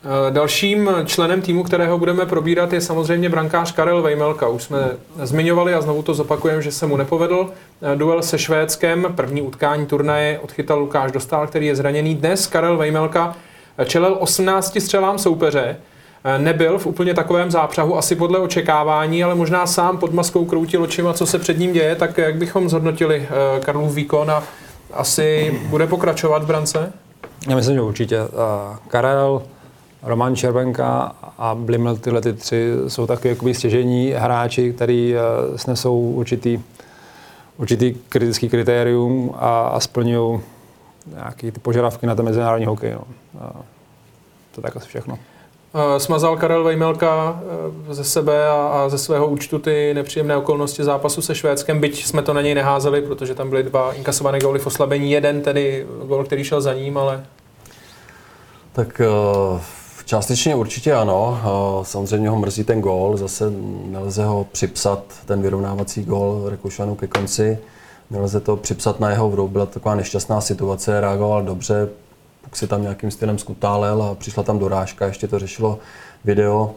Eh, 0.05 0.31
dalším 0.31 0.89
členem 1.05 1.41
týmu, 1.41 1.63
kterého 1.63 1.97
budeme 1.97 2.25
probírat, 2.25 2.73
je 2.73 2.81
samozřejmě 2.81 3.29
brankář 3.29 3.71
Karel 3.71 4.01
Vejmelka. 4.01 4.47
Už 4.47 4.63
jsme 4.63 4.91
zmiňovali 5.23 5.73
a 5.73 5.81
znovu 5.81 6.01
to 6.01 6.13
zopakujeme, 6.13 6.61
že 6.61 6.71
se 6.71 6.85
mu 6.87 6.97
nepovedl. 6.97 7.49
Eh, 7.81 7.95
duel 7.95 8.21
se 8.21 8.39
Švédskem, 8.39 9.07
první 9.15 9.41
utkání 9.41 9.85
turnaje 9.85 10.39
odchytal 10.39 10.79
Lukáš 10.79 11.11
Dostal, 11.11 11.47
který 11.47 11.67
je 11.67 11.75
zraněný. 11.75 12.15
Dnes 12.15 12.47
Karel 12.47 12.77
Vejmelka 12.77 13.35
čelil 13.85 14.17
18 14.19 14.81
střelám 14.81 15.19
soupeře. 15.19 15.77
Eh, 16.25 16.39
nebyl 16.39 16.79
v 16.79 16.85
úplně 16.85 17.13
takovém 17.13 17.51
zápřahu, 17.51 17.97
asi 17.97 18.15
podle 18.15 18.39
očekávání, 18.39 19.23
ale 19.23 19.35
možná 19.35 19.67
sám 19.67 19.97
pod 19.97 20.13
maskou 20.13 20.45
kroutil 20.45 20.83
očima, 20.83 21.13
co 21.13 21.25
se 21.25 21.39
před 21.39 21.59
ním 21.59 21.73
děje. 21.73 21.95
Tak 21.95 22.17
jak 22.17 22.35
bychom 22.35 22.69
zhodnotili 22.69 23.27
Karlův 23.59 23.93
výkon 23.93 24.31
a 24.31 24.43
asi 24.93 25.59
bude 25.69 25.87
pokračovat 25.87 26.43
v 26.43 26.47
brance? 26.47 26.93
Já 27.49 27.55
myslím, 27.55 27.75
že 27.75 27.81
určitě. 27.81 28.19
Karel 28.87 29.43
Roman 30.03 30.35
Červenka 30.35 31.15
a 31.37 31.55
Blimel, 31.55 31.97
tyhle 31.97 32.21
ty 32.21 32.33
tři 32.33 32.71
jsou 32.87 33.07
taky 33.07 33.27
jakoby 33.27 33.53
stěžení 33.53 34.13
hráči, 34.17 34.73
který 34.73 35.15
snesou 35.55 35.99
určitý, 35.99 36.59
určitý 37.57 37.93
kritický 38.09 38.49
kritérium 38.49 39.35
a, 39.37 39.67
a 39.67 39.79
splňují 39.79 40.39
nějaké 41.13 41.51
ty 41.51 41.59
požadavky 41.59 42.07
na 42.07 42.15
ten 42.15 42.25
mezinárodní 42.25 42.65
hokej. 42.65 42.93
No. 43.33 43.51
To 44.55 44.61
tak 44.61 44.77
asi 44.77 44.87
všechno. 44.87 45.19
Smazal 45.97 46.37
Karel 46.37 46.63
Vejmelka 46.63 47.41
e, 47.89 47.93
ze 47.93 48.03
sebe 48.03 48.47
a, 48.47 48.53
a 48.53 48.89
ze 48.89 48.97
svého 48.97 49.27
účtu 49.27 49.59
ty 49.59 49.93
nepříjemné 49.93 50.37
okolnosti 50.37 50.83
zápasu 50.83 51.21
se 51.21 51.35
Švédskem, 51.35 51.79
byť 51.79 52.05
jsme 52.05 52.21
to 52.21 52.33
na 52.33 52.41
něj 52.41 52.55
neházeli, 52.55 53.01
protože 53.01 53.35
tam 53.35 53.49
byly 53.49 53.63
dva 53.63 53.93
inkasované 53.93 54.39
góly 54.39 54.59
v 54.59 54.67
oslabení. 54.67 55.11
Jeden 55.11 55.41
tedy 55.41 55.87
gól, 56.05 56.23
který 56.23 56.43
šel 56.43 56.61
za 56.61 56.73
ním, 56.73 56.97
ale... 56.97 57.25
Tak 58.73 59.01
uh 59.53 59.61
Částečně 60.05 60.55
určitě 60.55 60.93
ano. 60.93 61.39
Samozřejmě 61.83 62.29
ho 62.29 62.35
mrzí 62.35 62.63
ten 62.63 62.81
gól, 62.81 63.17
zase 63.17 63.45
nelze 63.85 64.25
ho 64.25 64.47
připsat, 64.51 65.03
ten 65.25 65.41
vyrovnávací 65.41 66.03
gól 66.03 66.49
Rekušanu 66.49 66.95
ke 66.95 67.07
konci. 67.07 67.57
Nelze 68.09 68.39
to 68.39 68.55
připsat 68.55 68.99
na 68.99 69.09
jeho 69.09 69.29
vrou, 69.29 69.47
byla 69.47 69.65
taková 69.65 69.95
nešťastná 69.95 70.41
situace, 70.41 71.01
reagoval 71.01 71.43
dobře, 71.43 71.89
pak 72.43 72.55
si 72.55 72.67
tam 72.67 72.81
nějakým 72.81 73.11
stylem 73.11 73.37
skutálel 73.37 74.03
a 74.03 74.15
přišla 74.15 74.43
tam 74.43 74.59
dorážka, 74.59 75.05
ještě 75.05 75.27
to 75.27 75.39
řešilo 75.39 75.79
video. 76.25 76.75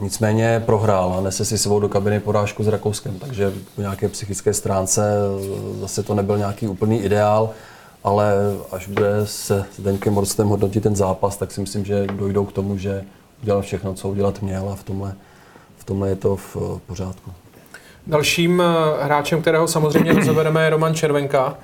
Nicméně 0.00 0.62
prohrál 0.66 1.14
a 1.18 1.20
nese 1.20 1.44
si 1.44 1.58
svou 1.58 1.80
do 1.80 1.88
kabiny 1.88 2.20
porážku 2.20 2.64
s 2.64 2.68
Rakouskem, 2.68 3.18
takže 3.18 3.52
po 3.74 3.80
nějaké 3.80 4.08
psychické 4.08 4.54
stránce 4.54 5.02
zase 5.80 6.02
to 6.02 6.14
nebyl 6.14 6.38
nějaký 6.38 6.68
úplný 6.68 7.02
ideál 7.02 7.50
ale 8.04 8.34
až 8.72 8.88
bude 8.88 9.10
se 9.24 9.64
Zdeňkem 9.76 10.12
Morstem 10.12 10.48
hodnotit 10.48 10.82
ten 10.82 10.96
zápas, 10.96 11.36
tak 11.36 11.52
si 11.52 11.60
myslím, 11.60 11.84
že 11.84 12.06
dojdou 12.06 12.44
k 12.44 12.52
tomu, 12.52 12.78
že 12.78 13.04
udělal 13.42 13.62
všechno, 13.62 13.94
co 13.94 14.08
udělat 14.08 14.42
měl 14.42 14.68
a 14.68 14.76
v 14.76 14.82
tomhle, 14.82 15.14
v 15.78 15.84
tomhle 15.84 16.08
je 16.08 16.16
to 16.16 16.36
v 16.36 16.56
pořádku. 16.86 17.32
Dalším 18.06 18.60
eh, 18.62 19.04
hráčem, 19.04 19.40
kterého 19.40 19.68
samozřejmě 19.68 20.12
rozebereme, 20.12 20.64
je 20.64 20.70
Roman 20.70 20.94
Červenka. 20.94 21.58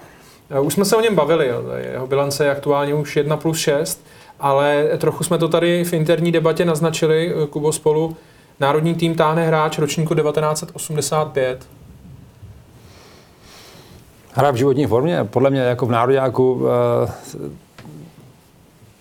Eh, 0.51 0.61
už 0.61 0.75
jsme 0.75 0.85
se 0.85 0.97
o 0.97 1.01
něm 1.01 1.15
bavili, 1.15 1.53
jeho 1.93 2.07
bilance 2.07 2.45
je 2.45 2.51
aktuálně 2.51 2.95
už 2.95 3.17
1 3.17 3.37
plus 3.37 3.59
6, 3.59 4.07
ale 4.41 4.85
trochu 4.99 5.25
jsme 5.25 5.39
to 5.39 5.49
tady 5.49 5.85
v 5.85 5.93
interní 5.93 6.33
debatě 6.33 6.65
naznačili, 6.65 7.35
eh, 7.35 7.47
Kubo 7.47 7.73
spolu. 7.73 8.17
Národní 8.61 8.95
tým 8.95 9.15
táhne 9.15 9.47
hráč 9.47 9.79
ročníku 9.79 10.15
1985, 10.15 11.67
hra 14.33 14.51
v 14.51 14.55
životní 14.55 14.87
formě. 14.87 15.25
Podle 15.25 15.51
mě 15.51 15.61
jako 15.61 15.87
v 15.87 15.91
národňáku 15.91 16.67
eh, 16.67 17.11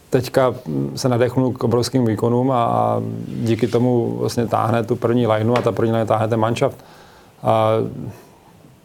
teďka 0.10 0.56
se 0.96 1.10
nadechnul 1.10 1.54
k 1.54 1.64
obrovským 1.64 2.06
výkonům 2.06 2.52
a 2.52 2.96
díky 3.28 3.68
tomu 3.68 4.18
vlastně 4.20 4.48
táhne 4.48 4.84
tu 4.84 4.96
první 4.96 5.28
lineu 5.28 5.56
a 5.58 5.62
ta 5.62 5.72
první 5.72 5.92
line 5.92 6.06
táhne 6.06 6.28
ten 6.28 6.40
manšaft. 6.40 6.86
A 7.44 7.72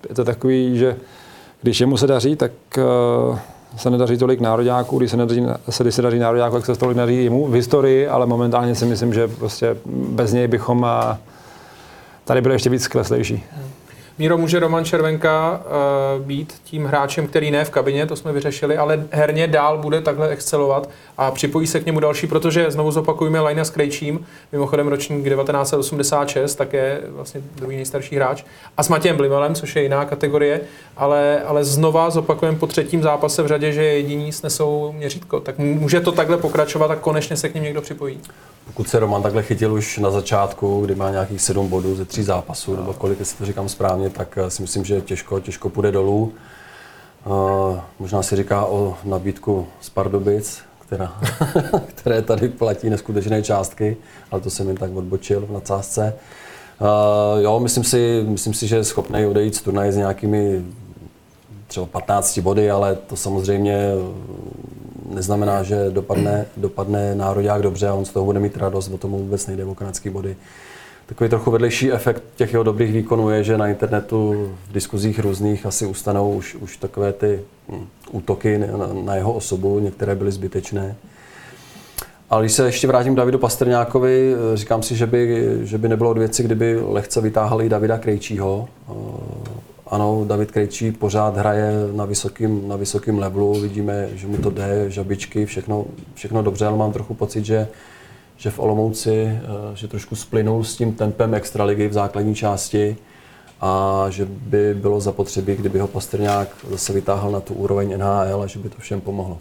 je 0.09 0.15
to 0.15 0.25
takový, 0.25 0.79
že 0.79 0.97
když 1.63 1.81
jemu 1.81 1.97
se 1.97 2.07
daří, 2.07 2.37
tak 2.37 2.53
eh, 2.79 3.39
se 3.77 3.91
nedaří 3.91 4.17
tolik 4.17 4.41
národňáků, 4.41 4.99
když 4.99 5.11
se, 5.11 5.17
nedaří, 5.17 5.47
se, 5.71 5.85
když 5.85 5.95
se 5.95 6.03
daří 6.03 6.19
národňáků, 6.19 6.57
tak 6.57 6.67
se 6.67 6.77
tolik 6.77 6.97
daří 6.97 7.25
jemu 7.25 7.47
v 7.47 7.55
historii, 7.55 8.09
ale 8.09 8.27
momentálně 8.27 8.75
si 8.75 8.87
myslím, 8.87 9.15
že 9.15 9.29
prostě 9.29 9.77
bez 9.87 10.33
něj 10.33 10.49
bychom 10.49 10.87
eh, 11.13 11.17
tady 12.25 12.41
byli 12.41 12.55
ještě 12.55 12.71
víc 12.71 12.83
skleslejší. 12.83 13.45
Míro, 14.21 14.39
může 14.39 14.59
Roman 14.59 14.85
Červenka 14.85 15.63
uh, 16.19 16.27
být 16.27 16.55
tím 16.65 16.85
hráčem, 16.85 17.27
který 17.27 17.51
ne 17.51 17.65
v 17.65 17.71
kabině, 17.71 18.07
to 18.07 18.17
jsme 18.17 18.33
vyřešili, 18.33 18.77
ale 18.77 19.05
herně 19.11 19.47
dál 19.47 19.79
bude 19.79 20.01
takhle 20.01 20.29
excelovat 20.29 20.91
a 21.19 21.31
připojí 21.31 21.67
se 21.67 21.81
k 21.81 21.87
němu 21.87 22.01
další, 22.01 22.27
protože 22.27 22.71
znovu 22.71 22.91
zopakujeme 22.91 23.41
Lajna 23.41 23.65
s 23.65 23.71
Krejčím, 23.71 24.27
mimochodem 24.53 24.89
ročník 24.89 25.29
1986, 25.29 26.55
také 26.55 27.01
vlastně 27.09 27.41
druhý 27.55 27.77
nejstarší 27.77 28.17
hráč, 28.17 28.45
a 28.77 28.83
s 28.83 28.89
Matějem 28.89 29.17
Blimelem, 29.17 29.55
což 29.55 29.77
je 29.77 29.83
jiná 29.83 30.05
kategorie, 30.05 30.61
ale, 30.97 31.43
ale 31.47 31.65
znova 31.65 32.11
zopakujeme 32.11 32.59
po 32.59 32.67
třetím 32.67 33.03
zápase 33.03 33.43
v 33.43 33.47
řadě, 33.47 33.73
že 33.73 33.85
jediní 33.85 34.33
snesou 34.33 34.93
měřítko. 34.93 35.41
Tak 35.41 35.59
může 35.59 36.01
to 36.01 36.13
takhle 36.13 36.37
pokračovat 36.37 36.91
a 36.91 36.97
konečně 36.97 37.37
se 37.37 37.49
k 37.49 37.55
ním 37.55 37.65
někdo 37.65 37.83
připojí. 37.83 38.21
Pokud 38.67 38.89
se 38.89 38.99
Roman 38.99 39.23
takhle 39.23 39.43
chytil 39.43 39.75
už 39.75 39.99
na 39.99 40.11
začátku, 40.11 40.81
kdy 40.85 40.95
má 40.95 41.11
nějakých 41.11 41.41
sedm 41.41 41.69
bodů 41.69 41.97
ze 41.97 42.05
tří 42.05 42.23
zápasů, 42.23 42.77
nebo 42.77 42.93
kolik, 42.93 43.19
jestli 43.19 43.39
to 43.39 43.45
říkám 43.45 43.69
správně, 43.69 44.10
tak 44.11 44.39
eh, 44.39 44.51
si 44.51 44.63
myslím, 44.63 44.85
že 44.85 45.01
těžko, 45.01 45.41
těžko 45.41 45.69
půjde 45.69 45.93
dolů. 45.93 46.33
Uh, 47.27 47.79
možná 47.99 48.23
si 48.23 48.37
říká 48.37 48.67
o 48.67 48.97
nabídku 49.05 49.67
z 49.81 49.91
Pardubic, 49.91 50.63
která, 50.81 51.13
které 51.87 52.23
tady 52.23 52.49
platí 52.49 52.91
neskutečné 52.91 53.43
částky, 53.43 53.97
ale 54.31 54.41
to 54.41 54.51
jsem 54.51 54.69
jen 54.69 54.77
tak 54.77 54.97
odbočil 54.97 55.47
v 55.47 55.53
nadsázce. 55.53 56.15
Uh, 56.81 57.43
jo, 57.43 57.61
myslím 57.61 57.85
si, 57.85 58.25
myslím 58.29 58.55
si, 58.55 58.67
že 58.67 58.77
je 58.77 58.85
schopný 58.85 59.27
odejít 59.27 59.55
z 59.55 59.63
turnaje 59.63 59.93
s 59.93 59.97
nějakými 59.97 60.65
třeba 61.67 61.87
15 61.87 62.39
body, 62.39 62.71
ale 62.71 62.95
to 62.95 63.17
samozřejmě 63.17 63.93
neznamená, 65.11 65.63
že 65.63 65.91
dopadne, 65.91 66.47
dopadne 66.57 67.15
národák 67.15 67.63
dobře 67.63 67.89
a 67.89 67.95
on 67.95 68.05
z 68.05 68.11
toho 68.11 68.25
bude 68.25 68.41
mít 68.41 68.57
radost, 68.57 68.89
o 68.89 68.99
tomu 68.99 69.19
vůbec 69.19 69.47
nejde 69.47 69.65
o 69.65 69.75
kanadský 69.75 70.11
body. 70.11 70.37
Takový 71.11 71.31
trochu 71.31 71.51
vedlejší 71.51 71.93
efekt 71.93 72.23
těch 72.37 72.53
jeho 72.53 72.65
dobrých 72.65 72.93
výkonů 72.93 73.31
je, 73.31 73.45
že 73.45 73.59
na 73.59 73.69
internetu 73.69 74.53
v 74.69 74.73
diskuzích 74.73 75.19
různých 75.19 75.67
asi 75.67 75.87
ustanou 75.87 76.33
už, 76.33 76.55
už 76.55 76.77
takové 76.77 77.13
ty 77.13 77.41
hm, 77.69 77.87
útoky 78.11 78.59
na, 78.59 78.67
na 79.05 79.15
jeho 79.15 79.33
osobu, 79.33 79.79
některé 79.79 80.15
byly 80.15 80.33
zbytečné. 80.33 80.97
Ale 82.31 82.43
když 82.43 82.53
se 82.53 82.65
ještě 82.67 82.87
vrátím 82.87 83.15
k 83.15 83.17
Davidu 83.17 83.39
Pastrňákovi, 83.39 84.35
říkám 84.55 84.83
si, 84.83 84.97
že 84.97 85.07
by, 85.07 85.49
že 85.63 85.79
by 85.79 85.89
nebylo 85.89 86.11
od 86.11 86.19
věci, 86.19 86.43
kdyby 86.43 86.81
lehce 86.83 87.21
vytáhli 87.21 87.69
Davida 87.69 87.99
Krejčího. 87.99 88.69
Ano, 89.87 90.25
David 90.29 90.51
Krejčí 90.51 90.93
pořád 90.93 91.37
hraje 91.37 91.73
na 91.93 92.05
vysokém 92.05 92.69
na 92.69 92.77
vysokým 92.77 93.19
levelu, 93.19 93.61
vidíme, 93.61 94.09
že 94.15 94.27
mu 94.27 94.37
to 94.37 94.51
jde, 94.51 94.91
žabičky, 94.91 95.47
všechno, 95.47 95.85
všechno 96.15 96.43
dobře, 96.43 96.67
ale 96.67 96.77
mám 96.77 96.93
trochu 96.93 97.15
pocit, 97.15 97.45
že, 97.45 97.69
že 98.41 98.51
v 98.51 98.59
Olomouci, 98.59 99.25
eh, 99.25 99.41
že 99.75 99.89
trošku 99.89 100.17
splynul 100.17 100.65
s 100.65 100.77
tím 100.77 100.93
tempem 100.95 101.35
extraligy 101.35 101.89
v 101.89 101.93
základní 101.93 102.35
části 102.35 102.97
a 103.61 104.07
že 104.09 104.25
by 104.25 104.75
bylo 104.75 105.01
zapotřebí, 105.01 105.57
kdyby 105.57 105.79
ho 105.79 105.87
Pastrňák 105.87 106.49
zase 106.71 106.93
vytáhl 106.93 107.31
na 107.31 107.41
tu 107.41 107.55
úroveň 107.55 107.99
NHL 107.99 108.43
a 108.43 108.47
že 108.47 108.59
by 108.59 108.69
to 108.69 108.77
všem 108.79 109.01
pomohlo. 109.01 109.39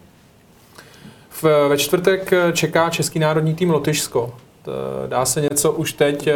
V, 1.30 1.44
ve 1.70 1.78
čtvrtek 1.78 2.32
čeká 2.54 2.90
český 2.90 3.20
národní 3.20 3.56
tým 3.56 3.72
Lotyšsko. 3.72 4.34
Dá 5.08 5.26
se 5.26 5.42
něco 5.42 5.72
už 5.72 5.94
teď 5.94 6.28
eh, 6.28 6.36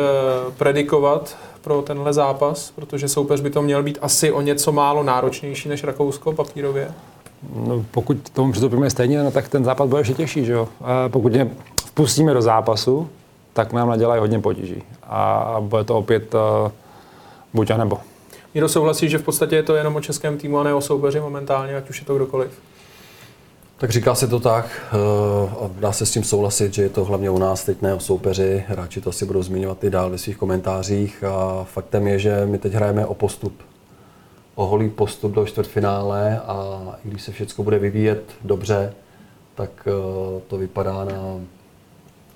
predikovat 0.57 1.37
pro 1.61 1.81
tenhle 1.81 2.13
zápas, 2.13 2.71
protože 2.75 3.07
soupeř 3.07 3.41
by 3.41 3.49
to 3.49 3.61
měl 3.61 3.83
být 3.83 3.97
asi 4.01 4.31
o 4.31 4.41
něco 4.41 4.71
málo 4.71 5.03
náročnější 5.03 5.69
než 5.69 5.83
Rakousko 5.83 6.31
papírově. 6.31 6.91
No, 7.67 7.85
pokud 7.91 8.29
tomu 8.29 8.51
přistoupíme 8.51 8.89
stejně, 8.89 9.23
no, 9.23 9.31
tak 9.31 9.47
ten 9.47 9.63
zápas 9.63 9.89
bude 9.89 10.01
ještě 10.01 10.13
těžší. 10.13 10.45
Že 10.45 10.53
jo? 10.53 10.67
A 10.81 11.09
pokud 11.09 11.35
je 11.35 11.49
vpustíme 11.93 12.33
do 12.33 12.41
zápasu, 12.41 13.09
tak 13.53 13.73
nám 13.73 13.89
nadělají 13.89 14.19
hodně 14.19 14.39
potíží. 14.39 14.83
A 15.03 15.55
bude 15.59 15.83
to 15.83 15.97
opět 15.97 16.33
uh, 16.33 16.71
buď 17.53 17.71
a 17.71 17.77
nebo. 17.77 17.99
Míro 18.53 18.69
souhlasí, 18.69 19.09
že 19.09 19.17
v 19.17 19.23
podstatě 19.23 19.55
je 19.55 19.63
to 19.63 19.75
jenom 19.75 19.95
o 19.95 20.01
českém 20.01 20.37
týmu 20.37 20.59
a 20.59 20.63
ne 20.63 20.73
o 20.73 20.81
soupeři 20.81 21.19
momentálně, 21.19 21.75
ať 21.75 21.89
už 21.89 21.99
je 21.99 22.05
to 22.05 22.15
kdokoliv. 22.15 22.51
Tak 23.77 23.91
říká 23.91 24.15
se 24.15 24.27
to 24.27 24.39
tak, 24.39 24.65
eh, 24.93 25.49
a 25.61 25.69
dá 25.79 25.91
se 25.91 26.05
s 26.05 26.11
tím 26.11 26.23
souhlasit, 26.23 26.73
že 26.73 26.81
je 26.81 26.89
to 26.89 27.05
hlavně 27.05 27.29
u 27.29 27.37
nás, 27.37 27.63
teď 27.63 27.81
ne 27.81 27.93
o 27.93 27.99
soupeři, 27.99 28.63
hráči 28.67 29.01
to 29.01 29.09
asi 29.09 29.25
budou 29.25 29.43
zmiňovat 29.43 29.83
i 29.83 29.89
dál 29.89 30.09
ve 30.09 30.17
svých 30.17 30.37
komentářích 30.37 31.23
a 31.23 31.63
faktem 31.63 32.07
je, 32.07 32.19
že 32.19 32.45
my 32.45 32.57
teď 32.57 32.73
hrajeme 32.73 33.05
o 33.05 33.13
postup. 33.13 33.61
O 34.55 34.65
holý 34.65 34.89
postup 34.89 35.31
do 35.31 35.45
čtvrtfinále 35.45 36.39
a 36.39 36.79
i 37.05 37.09
když 37.09 37.21
se 37.21 37.31
všechno 37.31 37.63
bude 37.63 37.79
vyvíjet 37.79 38.23
dobře, 38.43 38.93
tak 39.55 39.69
eh, 39.87 39.91
to 40.47 40.57
vypadá 40.57 41.05
na 41.05 41.39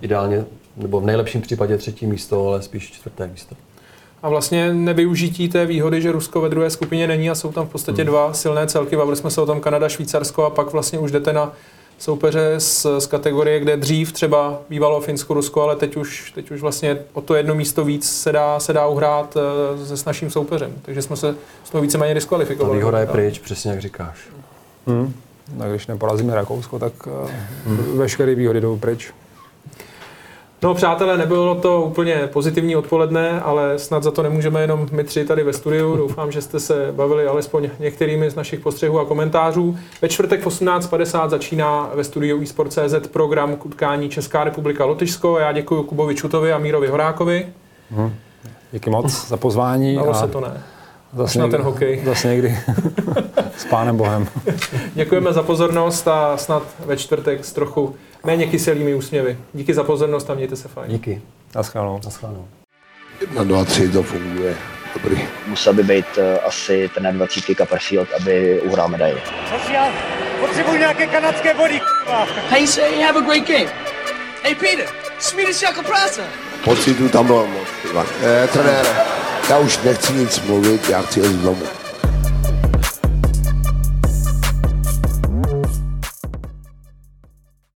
ideálně, 0.01 0.45
nebo 0.77 1.01
v 1.01 1.05
nejlepším 1.05 1.41
případě 1.41 1.77
třetí 1.77 2.05
místo, 2.07 2.47
ale 2.47 2.61
spíš 2.61 2.91
čtvrté 2.91 3.27
místo. 3.27 3.55
A 4.23 4.29
vlastně 4.29 4.73
nevyužití 4.73 5.49
té 5.49 5.65
výhody, 5.65 6.01
že 6.01 6.11
Rusko 6.11 6.41
ve 6.41 6.49
druhé 6.49 6.69
skupině 6.69 7.07
není 7.07 7.29
a 7.29 7.35
jsou 7.35 7.51
tam 7.51 7.65
v 7.67 7.69
podstatě 7.69 8.01
Hmm. 8.01 8.11
dva 8.11 8.33
silné 8.33 8.67
celky. 8.67 8.97
Bavili 8.97 9.17
jsme 9.17 9.31
se 9.31 9.41
o 9.41 9.45
tom 9.45 9.59
Kanada, 9.61 9.89
Švýcarsko 9.89 10.43
a 10.45 10.49
pak 10.49 10.71
vlastně 10.71 10.99
už 10.99 11.11
jdete 11.11 11.33
na 11.33 11.53
soupeře 11.99 12.55
z, 12.57 12.85
z 12.99 13.05
kategorie, 13.07 13.59
kde 13.59 13.77
dřív 13.77 14.11
třeba 14.11 14.59
bývalo 14.69 15.01
Finsko, 15.01 15.33
Rusko, 15.33 15.61
ale 15.61 15.75
teď 15.75 15.97
už, 15.97 16.31
teď 16.31 16.51
už 16.51 16.61
vlastně 16.61 16.97
o 17.13 17.21
to 17.21 17.35
jedno 17.35 17.55
místo 17.55 17.85
víc 17.85 18.09
se 18.09 18.31
dá, 18.31 18.59
se 18.59 18.73
dá 18.73 18.87
uhrát 18.87 19.37
eh, 19.81 19.85
se 19.85 19.97
s 19.97 20.05
naším 20.05 20.31
soupeřem. 20.31 20.73
Takže 20.81 21.01
jsme 21.01 21.15
se 21.17 21.35
z 21.63 21.69
toho 21.69 21.81
víceméně 21.81 22.13
Ta 22.13 22.17
diskvalifikovali. 22.17 22.77
výhoda 22.77 22.99
je 22.99 23.05
pryč, 23.05 23.39
přesně 23.39 23.71
jak 23.71 23.81
říkáš. 23.81 24.17
Hmm. 24.87 25.13
A 25.59 25.67
když 25.67 25.87
neporazíme 25.87 26.35
Rakousko, 26.35 26.79
tak 26.79 26.93
uh, 27.07 27.29
veškeré 27.97 28.35
výhody 28.35 28.61
jdou 28.61 28.77
pryč. 28.77 29.13
No 30.61 30.73
přátelé, 30.73 31.17
nebylo 31.17 31.55
to 31.55 31.81
úplně 31.81 32.29
pozitivní 32.33 32.75
odpoledne, 32.75 33.41
ale 33.41 33.79
snad 33.79 34.03
za 34.03 34.11
to 34.11 34.23
nemůžeme 34.23 34.61
jenom 34.61 34.87
my 34.91 35.03
tři 35.03 35.25
tady 35.25 35.43
ve 35.43 35.53
studiu. 35.53 35.95
Doufám, 35.97 36.31
že 36.31 36.41
jste 36.41 36.59
se 36.59 36.91
bavili 36.91 37.27
alespoň 37.27 37.69
některými 37.79 38.29
z 38.29 38.35
našich 38.35 38.59
postřehů 38.59 38.99
a 38.99 39.05
komentářů. 39.05 39.77
Ve 40.01 40.09
čtvrtek 40.09 40.41
v 40.41 40.47
18.50 40.47 41.29
začíná 41.29 41.89
ve 41.93 42.03
studiu 42.03 42.41
eSport.cz 42.41 43.07
program 43.11 43.55
k 43.55 43.65
utkání 43.65 44.09
Česká 44.09 44.43
republika 44.43 44.85
Lotyšsko. 44.85 45.39
Já 45.39 45.51
děkuji 45.51 45.83
Kubovi 45.83 46.15
Čutovi 46.15 46.53
a 46.53 46.57
Mírovi 46.57 46.87
Horákovi. 46.87 47.47
Díky 48.71 48.89
moc 48.89 49.27
za 49.27 49.37
pozvání. 49.37 49.95
Dalo 49.95 50.09
a 50.09 50.13
se 50.13 50.27
to 50.27 50.41
ne. 50.41 50.63
zase 51.13 51.39
na 51.39 51.45
někdy, 51.45 51.57
ten 51.57 51.65
hokej. 51.65 52.01
Zase 52.05 52.27
někdy 52.27 52.57
s 53.57 53.65
pánem 53.65 53.97
Bohem. 53.97 54.27
Děkujeme 54.93 55.33
za 55.33 55.43
pozornost 55.43 56.07
a 56.07 56.37
snad 56.37 56.63
ve 56.85 56.97
čtvrtek 56.97 57.45
s 57.45 57.53
trochu 57.53 57.95
méně 58.27 58.45
kyselými 58.47 58.95
úsměvy. 58.95 59.37
Díky 59.53 59.73
za 59.73 59.83
pozornost 59.83 60.29
a 60.29 60.33
mějte 60.33 60.55
se 60.55 60.67
fajn. 60.67 60.91
Díky. 60.91 61.21
Naschledanou. 61.55 61.99
Naschledanou. 62.05 62.47
Jedna, 63.21 63.43
dva, 63.43 63.65
tři, 63.65 63.89
to 63.89 64.03
funguje. 64.03 64.55
Dobrý. 64.93 65.21
Musel 65.47 65.73
by 65.73 65.83
být 65.83 66.05
eh, 66.17 66.39
asi 66.39 66.89
trenér 66.93 67.13
20 67.13 67.43
Copperfield, 67.57 68.07
aby 68.19 68.61
uhrál 68.61 68.87
medaili. 68.87 69.21
Prosím, 69.49 69.73
já 69.73 69.91
potřebuji 70.39 70.77
nějaké 70.79 71.07
kanadské 71.07 71.53
body, 71.53 71.79
k***a. 71.79 72.27
How 72.49 72.59
you 72.59 72.67
say? 72.67 73.01
Have 73.01 73.19
a 73.19 73.21
great 73.21 73.47
game. 73.47 73.71
Hey, 74.43 74.55
Peter, 74.55 74.85
Swedish 75.19 75.61
Yako 75.61 75.83
Prasa. 75.83 76.21
Pocitu 76.63 77.09
tam 77.09 77.27
bylo 77.27 77.47
moc. 77.47 77.67
Eh, 78.23 78.47
trenére, 78.47 78.89
já 79.49 79.57
už 79.57 79.79
nechci 79.83 80.13
nic 80.13 80.41
mluvit, 80.41 80.89
já 80.89 81.01
chci 81.01 81.19
jít 81.19 81.35
domů. 81.35 81.63